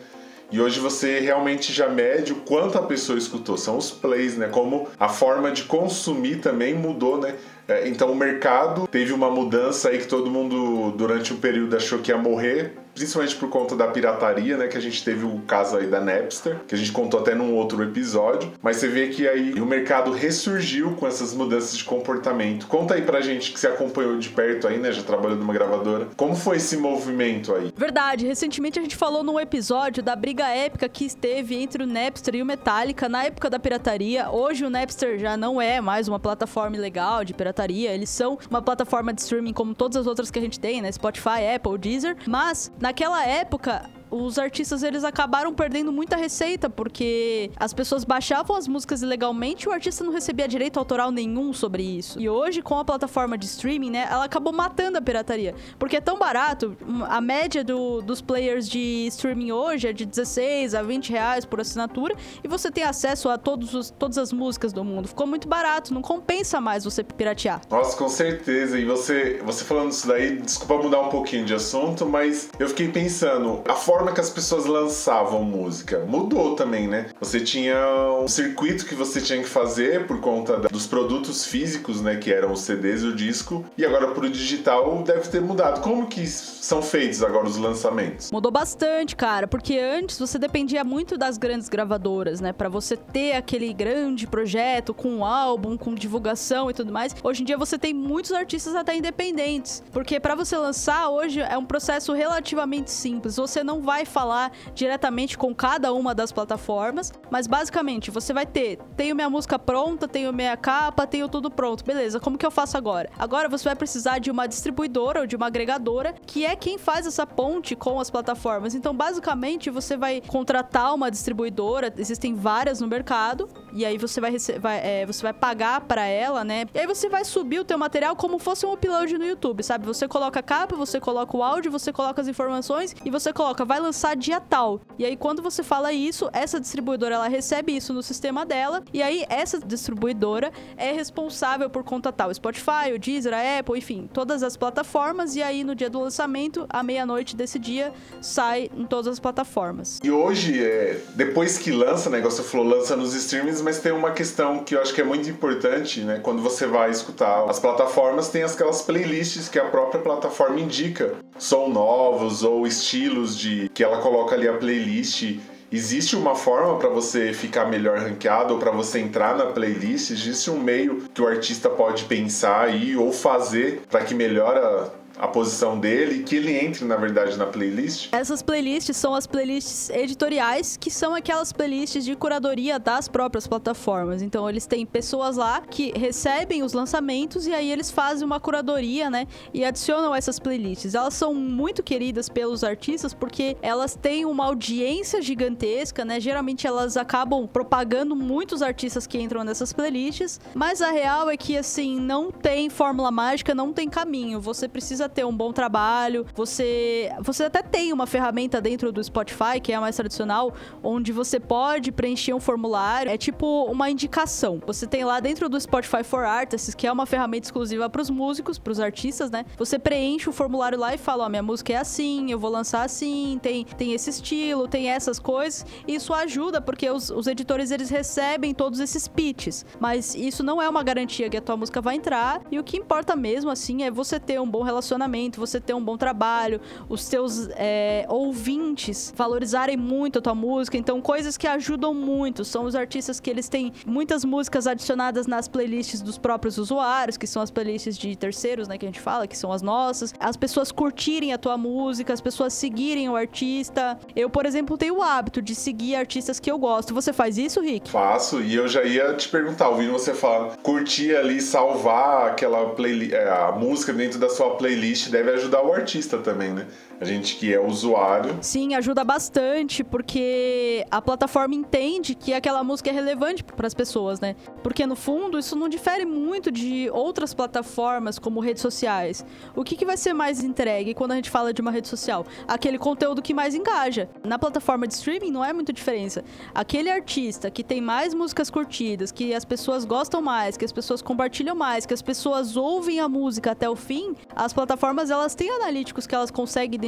E 0.52 0.60
hoje 0.60 0.78
você 0.78 1.18
realmente 1.20 1.72
já 1.72 1.88
mede 1.88 2.32
o 2.32 2.36
quanto 2.36 2.78
a 2.78 2.82
pessoa 2.82 3.18
escutou. 3.18 3.56
São 3.56 3.78
os 3.78 3.90
plays, 3.90 4.36
né? 4.36 4.48
Como 4.48 4.86
a 5.00 5.08
forma 5.08 5.50
de 5.50 5.64
consumir 5.64 6.36
também 6.36 6.74
mudou, 6.74 7.18
né? 7.18 7.34
É, 7.66 7.88
então 7.88 8.12
o 8.12 8.14
mercado 8.14 8.86
teve 8.86 9.12
uma 9.12 9.30
mudança 9.30 9.88
aí 9.88 9.98
que 9.98 10.06
todo 10.06 10.30
mundo 10.30 10.92
durante 10.92 11.32
um 11.32 11.36
período 11.36 11.76
achou 11.76 11.98
que 11.98 12.10
ia 12.10 12.18
morrer 12.18 12.83
principalmente 12.94 13.34
por 13.36 13.48
conta 13.48 13.76
da 13.76 13.88
pirataria, 13.88 14.56
né? 14.56 14.68
Que 14.68 14.78
a 14.78 14.80
gente 14.80 15.04
teve 15.04 15.24
o 15.24 15.40
caso 15.40 15.76
aí 15.76 15.86
da 15.86 16.00
Napster, 16.00 16.60
que 16.66 16.74
a 16.74 16.78
gente 16.78 16.92
contou 16.92 17.20
até 17.20 17.34
num 17.34 17.54
outro 17.54 17.82
episódio. 17.82 18.52
Mas 18.62 18.76
você 18.76 18.88
vê 18.88 19.08
que 19.08 19.28
aí 19.28 19.54
o 19.54 19.66
mercado 19.66 20.12
ressurgiu 20.12 20.92
com 20.92 21.06
essas 21.06 21.34
mudanças 21.34 21.76
de 21.76 21.84
comportamento. 21.84 22.66
Conta 22.66 22.94
aí 22.94 23.02
pra 23.02 23.20
gente 23.20 23.52
que 23.52 23.58
você 23.58 23.66
acompanhou 23.66 24.18
de 24.18 24.28
perto 24.28 24.68
aí, 24.68 24.78
né? 24.78 24.92
Já 24.92 25.02
trabalhou 25.02 25.36
numa 25.36 25.52
gravadora. 25.52 26.08
Como 26.16 26.34
foi 26.34 26.56
esse 26.56 26.76
movimento 26.76 27.54
aí? 27.54 27.72
Verdade. 27.76 28.26
Recentemente 28.26 28.78
a 28.78 28.82
gente 28.82 28.96
falou 28.96 29.22
num 29.22 29.38
episódio 29.40 30.02
da 30.02 30.14
briga 30.14 30.46
épica 30.48 30.88
que 30.88 31.04
esteve 31.04 31.56
entre 31.56 31.82
o 31.82 31.86
Napster 31.86 32.34
e 32.36 32.42
o 32.42 32.46
Metallica 32.46 33.08
na 33.08 33.24
época 33.24 33.50
da 33.50 33.58
pirataria. 33.58 34.30
Hoje 34.30 34.64
o 34.64 34.70
Napster 34.70 35.18
já 35.18 35.36
não 35.36 35.60
é 35.60 35.80
mais 35.80 36.08
uma 36.08 36.20
plataforma 36.20 36.76
legal 36.76 37.24
de 37.24 37.34
pirataria. 37.34 37.92
Eles 37.92 38.10
são 38.10 38.38
uma 38.50 38.62
plataforma 38.62 39.12
de 39.12 39.20
streaming 39.20 39.52
como 39.52 39.74
todas 39.74 39.96
as 39.96 40.06
outras 40.06 40.30
que 40.30 40.38
a 40.38 40.42
gente 40.42 40.60
tem, 40.60 40.80
né? 40.80 40.90
Spotify, 40.92 41.54
Apple, 41.54 41.78
Deezer. 41.78 42.16
Mas 42.26 42.70
Naquela 42.84 43.24
época, 43.26 43.88
os 44.14 44.38
artistas 44.38 44.82
eles 44.82 45.02
acabaram 45.02 45.52
perdendo 45.52 45.92
muita 45.92 46.16
receita 46.16 46.70
porque 46.70 47.50
as 47.56 47.74
pessoas 47.74 48.04
baixavam 48.04 48.56
as 48.56 48.68
músicas 48.68 49.02
ilegalmente 49.02 49.66
e 49.66 49.68
o 49.68 49.72
artista 49.72 50.04
não 50.04 50.12
recebia 50.12 50.46
direito 50.46 50.78
autoral 50.78 51.10
nenhum 51.10 51.52
sobre 51.52 51.82
isso. 51.82 52.20
E 52.20 52.28
hoje, 52.28 52.62
com 52.62 52.78
a 52.78 52.84
plataforma 52.84 53.36
de 53.36 53.46
streaming, 53.46 53.90
né, 53.90 54.06
ela 54.10 54.24
acabou 54.24 54.52
matando 54.52 54.98
a 54.98 55.02
pirataria. 55.02 55.54
Porque 55.78 55.96
é 55.96 56.00
tão 56.00 56.18
barato, 56.18 56.76
a 57.08 57.20
média 57.20 57.64
do, 57.64 58.00
dos 58.00 58.20
players 58.20 58.68
de 58.68 59.06
streaming 59.08 59.50
hoje 59.52 59.88
é 59.88 59.92
de 59.92 60.06
16 60.06 60.74
a 60.74 60.82
20 60.82 61.10
reais 61.10 61.44
por 61.44 61.60
assinatura 61.60 62.14
e 62.42 62.48
você 62.48 62.70
tem 62.70 62.84
acesso 62.84 63.28
a 63.28 63.36
todos 63.36 63.74
os, 63.74 63.90
todas 63.90 64.18
as 64.18 64.32
músicas 64.32 64.72
do 64.72 64.84
mundo. 64.84 65.08
Ficou 65.08 65.26
muito 65.26 65.48
barato, 65.48 65.92
não 65.92 66.02
compensa 66.02 66.60
mais 66.60 66.84
você 66.84 67.02
piratear. 67.02 67.62
Nossa, 67.70 67.96
com 67.96 68.08
certeza. 68.08 68.78
E 68.78 68.84
você, 68.84 69.40
você 69.44 69.64
falando 69.64 69.90
isso 69.90 70.06
daí, 70.06 70.36
desculpa 70.36 70.82
mudar 70.82 71.00
um 71.00 71.08
pouquinho 71.08 71.44
de 71.44 71.54
assunto, 71.54 72.06
mas 72.06 72.50
eu 72.58 72.68
fiquei 72.68 72.88
pensando, 72.88 73.62
a 73.68 73.74
forma 73.74 74.03
forma 74.04 74.12
que 74.12 74.20
as 74.20 74.28
pessoas 74.30 74.66
lançavam 74.66 75.42
música 75.42 76.00
mudou 76.06 76.54
também, 76.54 76.86
né? 76.86 77.06
Você 77.20 77.40
tinha 77.40 77.78
um 78.22 78.28
circuito 78.28 78.84
que 78.84 78.94
você 78.94 79.18
tinha 79.18 79.42
que 79.42 79.48
fazer 79.48 80.06
por 80.06 80.20
conta 80.20 80.58
dos 80.58 80.86
produtos 80.86 81.46
físicos, 81.46 82.02
né? 82.02 82.16
Que 82.16 82.30
eram 82.30 82.52
os 82.52 82.60
CDs 82.60 83.02
e 83.02 83.06
o 83.06 83.16
disco. 83.16 83.64
E 83.78 83.84
agora 83.84 84.08
pro 84.08 84.28
digital 84.28 85.02
deve 85.02 85.28
ter 85.28 85.40
mudado. 85.40 85.80
Como 85.80 86.06
que 86.06 86.26
são 86.26 86.82
feitos 86.82 87.22
agora 87.22 87.46
os 87.46 87.56
lançamentos? 87.56 88.30
Mudou 88.30 88.52
bastante, 88.52 89.16
cara, 89.16 89.46
porque 89.46 89.78
antes 89.78 90.18
você 90.18 90.38
dependia 90.38 90.84
muito 90.84 91.16
das 91.16 91.38
grandes 91.38 91.70
gravadoras, 91.70 92.40
né? 92.40 92.52
Para 92.52 92.68
você 92.68 92.98
ter 92.98 93.32
aquele 93.32 93.72
grande 93.72 94.26
projeto 94.26 94.92
com 94.92 95.08
um 95.08 95.24
álbum, 95.24 95.78
com 95.78 95.94
divulgação 95.94 96.68
e 96.68 96.74
tudo 96.74 96.92
mais. 96.92 97.16
Hoje 97.22 97.40
em 97.40 97.46
dia 97.46 97.56
você 97.56 97.78
tem 97.78 97.94
muitos 97.94 98.32
artistas 98.32 98.74
até 98.74 98.94
independentes, 98.94 99.82
porque 99.92 100.20
para 100.20 100.34
você 100.34 100.56
lançar 100.58 101.08
hoje 101.08 101.40
é 101.40 101.56
um 101.56 101.64
processo 101.64 102.12
relativamente 102.12 102.90
simples. 102.90 103.36
Você 103.36 103.64
não 103.64 103.80
vai 103.80 103.93
vai 103.94 104.04
falar 104.04 104.50
diretamente 104.74 105.38
com 105.38 105.54
cada 105.54 105.92
uma 105.92 106.12
das 106.12 106.32
plataformas, 106.32 107.12
mas 107.30 107.46
basicamente 107.46 108.10
você 108.10 108.32
vai 108.32 108.44
ter, 108.44 108.78
tenho 108.96 109.14
minha 109.14 109.30
música 109.30 109.56
pronta, 109.56 110.08
tenho 110.08 110.32
minha 110.32 110.56
capa, 110.56 111.06
tenho 111.06 111.28
tudo 111.28 111.48
pronto. 111.48 111.84
Beleza, 111.84 112.18
como 112.18 112.36
que 112.36 112.44
eu 112.44 112.50
faço 112.50 112.76
agora? 112.76 113.08
Agora 113.16 113.48
você 113.48 113.64
vai 113.64 113.76
precisar 113.76 114.18
de 114.18 114.32
uma 114.32 114.48
distribuidora 114.48 115.20
ou 115.20 115.26
de 115.28 115.36
uma 115.36 115.46
agregadora, 115.46 116.12
que 116.26 116.44
é 116.44 116.56
quem 116.56 116.76
faz 116.76 117.06
essa 117.06 117.24
ponte 117.24 117.76
com 117.76 118.00
as 118.00 118.10
plataformas. 118.10 118.74
Então, 118.74 118.92
basicamente, 118.92 119.70
você 119.70 119.96
vai 119.96 120.20
contratar 120.26 120.92
uma 120.92 121.08
distribuidora, 121.08 121.92
existem 121.96 122.34
várias 122.34 122.80
no 122.80 122.88
mercado, 122.88 123.48
e 123.74 123.84
aí 123.84 123.98
você 123.98 124.20
vai, 124.20 124.36
vai 124.60 124.80
é, 124.82 125.04
você 125.04 125.22
vai 125.22 125.32
pagar 125.32 125.80
para 125.80 126.06
ela, 126.06 126.44
né? 126.44 126.66
E 126.72 126.78
aí 126.78 126.86
você 126.86 127.08
vai 127.08 127.24
subir 127.24 127.58
o 127.58 127.64
teu 127.64 127.76
material 127.76 128.14
como 128.14 128.38
fosse 128.38 128.64
um 128.64 128.72
upload 128.72 129.18
no 129.18 129.26
YouTube, 129.26 129.62
sabe? 129.62 129.84
Você 129.86 130.06
coloca 130.06 130.40
a 130.40 130.42
capa, 130.42 130.76
você 130.76 131.00
coloca 131.00 131.36
o 131.36 131.42
áudio, 131.42 131.72
você 131.72 131.92
coloca 131.92 132.22
as 132.22 132.28
informações 132.28 132.94
e 133.04 133.10
você 133.10 133.32
coloca, 133.32 133.64
vai 133.64 133.80
lançar 133.80 134.14
dia 134.14 134.40
tal. 134.40 134.80
E 134.98 135.04
aí, 135.04 135.16
quando 135.16 135.42
você 135.42 135.62
fala 135.62 135.92
isso, 135.92 136.30
essa 136.32 136.60
distribuidora 136.60 137.16
ela 137.16 137.28
recebe 137.28 137.76
isso 137.76 137.92
no 137.92 138.02
sistema 138.02 138.46
dela. 138.46 138.82
E 138.92 139.02
aí, 139.02 139.24
essa 139.28 139.58
distribuidora 139.58 140.52
é 140.76 140.92
responsável 140.92 141.68
por 141.68 141.82
contatar 141.82 142.28
o 142.28 142.34
Spotify, 142.34 142.92
o 142.94 142.98
Deezer, 142.98 143.34
a 143.34 143.58
Apple, 143.58 143.76
enfim, 143.76 144.08
todas 144.12 144.42
as 144.42 144.56
plataformas. 144.56 145.34
E 145.34 145.42
aí, 145.42 145.64
no 145.64 145.74
dia 145.74 145.90
do 145.90 145.98
lançamento, 145.98 146.66
à 146.68 146.82
meia-noite 146.82 147.34
desse 147.34 147.58
dia, 147.58 147.92
sai 148.20 148.70
em 148.76 148.86
todas 148.86 149.08
as 149.08 149.18
plataformas. 149.18 149.98
E 150.04 150.10
hoje, 150.10 150.62
é, 150.62 151.00
depois 151.16 151.58
que 151.58 151.72
lança, 151.72 152.08
né? 152.08 152.20
Você 152.20 152.42
falou, 152.42 152.66
lança 152.66 152.94
nos 152.94 153.14
streams, 153.14 153.63
mas 153.64 153.80
tem 153.80 153.90
uma 153.90 154.12
questão 154.12 154.62
que 154.62 154.74
eu 154.76 154.82
acho 154.82 154.94
que 154.94 155.00
é 155.00 155.04
muito 155.04 155.28
importante, 155.28 156.02
né? 156.02 156.20
Quando 156.22 156.42
você 156.42 156.66
vai 156.66 156.90
escutar 156.90 157.48
as 157.48 157.58
plataformas, 157.58 158.28
tem 158.28 158.42
aquelas 158.42 158.82
playlists 158.82 159.48
que 159.48 159.58
a 159.58 159.64
própria 159.64 160.00
plataforma 160.00 160.60
indica. 160.60 161.14
São 161.38 161.70
novos 161.70 162.44
ou 162.44 162.66
estilos 162.66 163.36
de 163.36 163.70
que 163.70 163.82
ela 163.82 163.98
coloca 163.98 164.34
ali 164.34 164.46
a 164.46 164.52
playlist. 164.52 165.38
Existe 165.72 166.14
uma 166.14 166.34
forma 166.34 166.78
para 166.78 166.88
você 166.88 167.32
ficar 167.32 167.64
melhor 167.64 167.98
ranqueado 167.98 168.54
ou 168.54 168.60
para 168.60 168.70
você 168.70 169.00
entrar 169.00 169.36
na 169.36 169.46
playlist? 169.46 170.10
Existe 170.10 170.50
um 170.50 170.60
meio 170.60 171.08
que 171.12 171.22
o 171.22 171.26
artista 171.26 171.68
pode 171.68 172.04
pensar 172.04 172.66
aí 172.66 172.96
ou 172.96 173.10
fazer 173.10 173.82
para 173.90 174.04
que 174.04 174.14
melhora 174.14 174.92
a 175.18 175.28
posição 175.28 175.78
dele 175.78 176.22
que 176.24 176.36
ele 176.36 176.52
entre, 176.52 176.84
na 176.84 176.96
verdade, 176.96 177.36
na 177.36 177.46
playlist? 177.46 178.08
Essas 178.12 178.42
playlists 178.42 178.96
são 178.96 179.14
as 179.14 179.26
playlists 179.26 179.90
editoriais, 179.90 180.76
que 180.76 180.90
são 180.90 181.14
aquelas 181.14 181.52
playlists 181.52 182.04
de 182.04 182.16
curadoria 182.16 182.78
das 182.78 183.08
próprias 183.08 183.46
plataformas. 183.46 184.22
Então, 184.22 184.48
eles 184.48 184.66
têm 184.66 184.84
pessoas 184.84 185.36
lá 185.36 185.60
que 185.60 185.92
recebem 185.96 186.62
os 186.62 186.72
lançamentos 186.72 187.46
e 187.46 187.52
aí 187.52 187.70
eles 187.70 187.90
fazem 187.90 188.24
uma 188.24 188.40
curadoria, 188.40 189.08
né? 189.08 189.26
E 189.52 189.64
adicionam 189.64 190.14
essas 190.14 190.38
playlists. 190.38 190.94
Elas 190.94 191.14
são 191.14 191.32
muito 191.34 191.82
queridas 191.82 192.28
pelos 192.28 192.64
artistas 192.64 193.14
porque 193.14 193.56
elas 193.62 193.94
têm 193.94 194.24
uma 194.24 194.44
audiência 194.44 195.22
gigantesca, 195.22 196.04
né? 196.04 196.18
Geralmente 196.18 196.66
elas 196.66 196.96
acabam 196.96 197.46
propagando 197.46 198.16
muitos 198.16 198.62
artistas 198.62 199.06
que 199.06 199.18
entram 199.18 199.44
nessas 199.44 199.72
playlists, 199.72 200.40
mas 200.54 200.82
a 200.82 200.90
real 200.90 201.30
é 201.30 201.36
que, 201.36 201.56
assim, 201.56 202.00
não 202.00 202.30
tem 202.30 202.68
fórmula 202.68 203.10
mágica, 203.10 203.54
não 203.54 203.72
tem 203.72 203.88
caminho. 203.88 204.40
Você 204.40 204.68
precisa 204.68 205.03
precisa 205.04 205.08
ter 205.08 205.24
um 205.24 205.36
bom 205.36 205.52
trabalho. 205.52 206.26
Você, 206.34 207.10
você 207.20 207.44
até 207.44 207.62
tem 207.62 207.92
uma 207.92 208.06
ferramenta 208.06 208.60
dentro 208.60 208.92
do 208.92 209.02
Spotify, 209.02 209.60
que 209.62 209.72
é 209.72 209.76
a 209.76 209.80
mais 209.80 209.96
tradicional, 209.96 210.54
onde 210.82 211.12
você 211.12 211.38
pode 211.38 211.92
preencher 211.92 212.34
um 212.34 212.40
formulário. 212.40 213.10
É 213.10 213.16
tipo 213.16 213.64
uma 213.64 213.90
indicação. 213.90 214.60
Você 214.66 214.86
tem 214.86 215.04
lá 215.04 215.20
dentro 215.20 215.48
do 215.48 215.60
Spotify 215.60 216.02
for 216.02 216.24
Artists, 216.24 216.74
que 216.74 216.86
é 216.86 216.92
uma 216.92 217.06
ferramenta 217.06 217.46
exclusiva 217.46 217.88
para 217.88 218.02
os 218.02 218.10
músicos, 218.10 218.58
para 218.58 218.72
os 218.72 218.80
artistas, 218.80 219.30
né? 219.30 219.44
Você 219.56 219.78
preenche 219.78 220.28
o 220.28 220.32
formulário 220.32 220.78
lá 220.78 220.94
e 220.94 220.98
fala: 220.98 221.24
Ó, 221.24 221.28
minha 221.28 221.42
música 221.42 221.72
é 221.72 221.76
assim, 221.76 222.30
eu 222.30 222.38
vou 222.38 222.50
lançar 222.50 222.84
assim, 222.84 223.38
tem, 223.42 223.64
tem 223.64 223.92
esse 223.92 224.10
estilo, 224.10 224.68
tem 224.68 224.90
essas 224.90 225.18
coisas. 225.18 225.66
Isso 225.86 226.12
ajuda 226.12 226.60
porque 226.60 226.88
os, 226.88 227.10
os 227.10 227.26
editores 227.26 227.70
eles 227.70 227.90
recebem 227.90 228.54
todos 228.54 228.80
esses 228.80 229.06
pitches. 229.08 229.64
Mas 229.78 230.14
isso 230.14 230.42
não 230.42 230.60
é 230.60 230.68
uma 230.68 230.82
garantia 230.82 231.28
que 231.28 231.36
a 231.36 231.42
tua 231.42 231.56
música 231.56 231.80
vai 231.80 231.96
entrar. 231.96 232.40
E 232.50 232.58
o 232.58 232.64
que 232.64 232.76
importa 232.76 233.16
mesmo, 233.16 233.50
assim, 233.50 233.82
é 233.82 233.90
você 233.90 234.18
ter 234.18 234.40
um 234.40 234.48
bom 234.48 234.62
relacionamento 234.62 234.93
posicionamento, 234.94 235.38
você 235.38 235.60
ter 235.60 235.74
um 235.74 235.84
bom 235.84 235.96
trabalho, 235.96 236.60
os 236.88 237.02
seus 237.02 237.48
é, 237.50 238.06
ouvintes 238.08 239.12
valorizarem 239.16 239.76
muito 239.76 240.18
a 240.18 240.22
tua 240.22 240.34
música. 240.34 240.76
Então, 240.76 241.00
coisas 241.00 241.36
que 241.36 241.46
ajudam 241.46 241.92
muito. 241.92 242.44
São 242.44 242.64
os 242.64 242.74
artistas 242.74 243.20
que 243.20 243.28
eles 243.28 243.48
têm 243.48 243.72
muitas 243.86 244.24
músicas 244.24 244.66
adicionadas 244.66 245.26
nas 245.26 245.48
playlists 245.48 246.00
dos 246.00 246.16
próprios 246.16 246.58
usuários, 246.58 247.16
que 247.16 247.26
são 247.26 247.42
as 247.42 247.50
playlists 247.50 247.98
de 247.98 248.14
terceiros, 248.16 248.68
né? 248.68 248.78
Que 248.78 248.86
a 248.86 248.88
gente 248.88 249.00
fala, 249.00 249.26
que 249.26 249.36
são 249.36 249.52
as 249.52 249.62
nossas. 249.62 250.14
As 250.18 250.36
pessoas 250.36 250.70
curtirem 250.70 251.32
a 251.32 251.38
tua 251.38 251.56
música, 251.58 252.12
as 252.12 252.20
pessoas 252.20 252.52
seguirem 252.52 253.08
o 253.08 253.16
artista. 253.16 253.98
Eu, 254.14 254.30
por 254.30 254.46
exemplo, 254.46 254.78
tenho 254.78 254.98
o 254.98 255.02
hábito 255.02 255.42
de 255.42 255.54
seguir 255.54 255.96
artistas 255.96 256.38
que 256.38 256.50
eu 256.50 256.58
gosto. 256.58 256.94
Você 256.94 257.12
faz 257.12 257.36
isso, 257.38 257.60
Rick? 257.60 257.90
Faço, 257.90 258.40
e 258.40 258.54
eu 258.54 258.68
já 258.68 258.82
ia 258.84 259.14
te 259.14 259.28
perguntar, 259.28 259.68
ouvindo 259.68 259.92
você 259.92 260.14
falar, 260.14 260.56
curtir 260.58 261.16
ali, 261.16 261.40
salvar 261.40 262.28
aquela 262.28 262.70
playlist, 262.70 263.12
é, 263.12 263.28
a 263.28 263.52
música 263.52 263.92
dentro 263.92 264.18
da 264.18 264.28
sua 264.28 264.50
playlist 264.56 264.83
deve 265.10 265.30
ajudar 265.32 265.62
o 265.62 265.72
artista 265.72 266.18
também, 266.18 266.50
né? 266.50 266.66
A 267.00 267.04
gente 267.04 267.36
que 267.36 267.52
é 267.52 267.60
usuário. 267.60 268.38
Sim, 268.40 268.74
ajuda 268.74 269.02
bastante, 269.02 269.82
porque 269.82 270.86
a 270.90 271.02
plataforma 271.02 271.54
entende 271.54 272.14
que 272.14 272.32
aquela 272.32 272.62
música 272.62 272.90
é 272.90 272.92
relevante 272.92 273.42
para 273.42 273.66
as 273.66 273.74
pessoas, 273.74 274.20
né? 274.20 274.36
Porque 274.62 274.86
no 274.86 274.94
fundo, 274.94 275.38
isso 275.38 275.56
não 275.56 275.68
difere 275.68 276.04
muito 276.04 276.50
de 276.50 276.88
outras 276.90 277.34
plataformas 277.34 278.18
como 278.18 278.40
redes 278.40 278.62
sociais. 278.62 279.24
O 279.56 279.64
que, 279.64 279.76
que 279.76 279.84
vai 279.84 279.96
ser 279.96 280.12
mais 280.12 280.42
entregue 280.42 280.94
quando 280.94 281.12
a 281.12 281.16
gente 281.16 281.30
fala 281.30 281.52
de 281.52 281.60
uma 281.60 281.70
rede 281.70 281.88
social? 281.88 282.24
Aquele 282.46 282.78
conteúdo 282.78 283.20
que 283.20 283.34
mais 283.34 283.54
engaja. 283.54 284.08
Na 284.22 284.38
plataforma 284.38 284.86
de 284.86 284.94
streaming 284.94 285.30
não 285.30 285.44
é 285.44 285.52
muita 285.52 285.72
diferença. 285.72 286.24
Aquele 286.54 286.90
artista 286.90 287.50
que 287.50 287.64
tem 287.64 287.80
mais 287.80 288.14
músicas 288.14 288.50
curtidas, 288.50 289.10
que 289.10 289.34
as 289.34 289.44
pessoas 289.44 289.84
gostam 289.84 290.22
mais, 290.22 290.56
que 290.56 290.64
as 290.64 290.72
pessoas 290.72 291.02
compartilham 291.02 291.56
mais, 291.56 291.84
que 291.86 291.94
as 291.94 292.02
pessoas 292.02 292.56
ouvem 292.56 293.00
a 293.00 293.08
música 293.08 293.50
até 293.50 293.68
o 293.68 293.76
fim, 293.76 294.14
as 294.34 294.52
plataformas 294.52 295.10
elas 295.10 295.34
têm 295.34 295.50
analíticos 295.50 296.06
que 296.06 296.14
elas 296.14 296.30
conseguem 296.30 296.78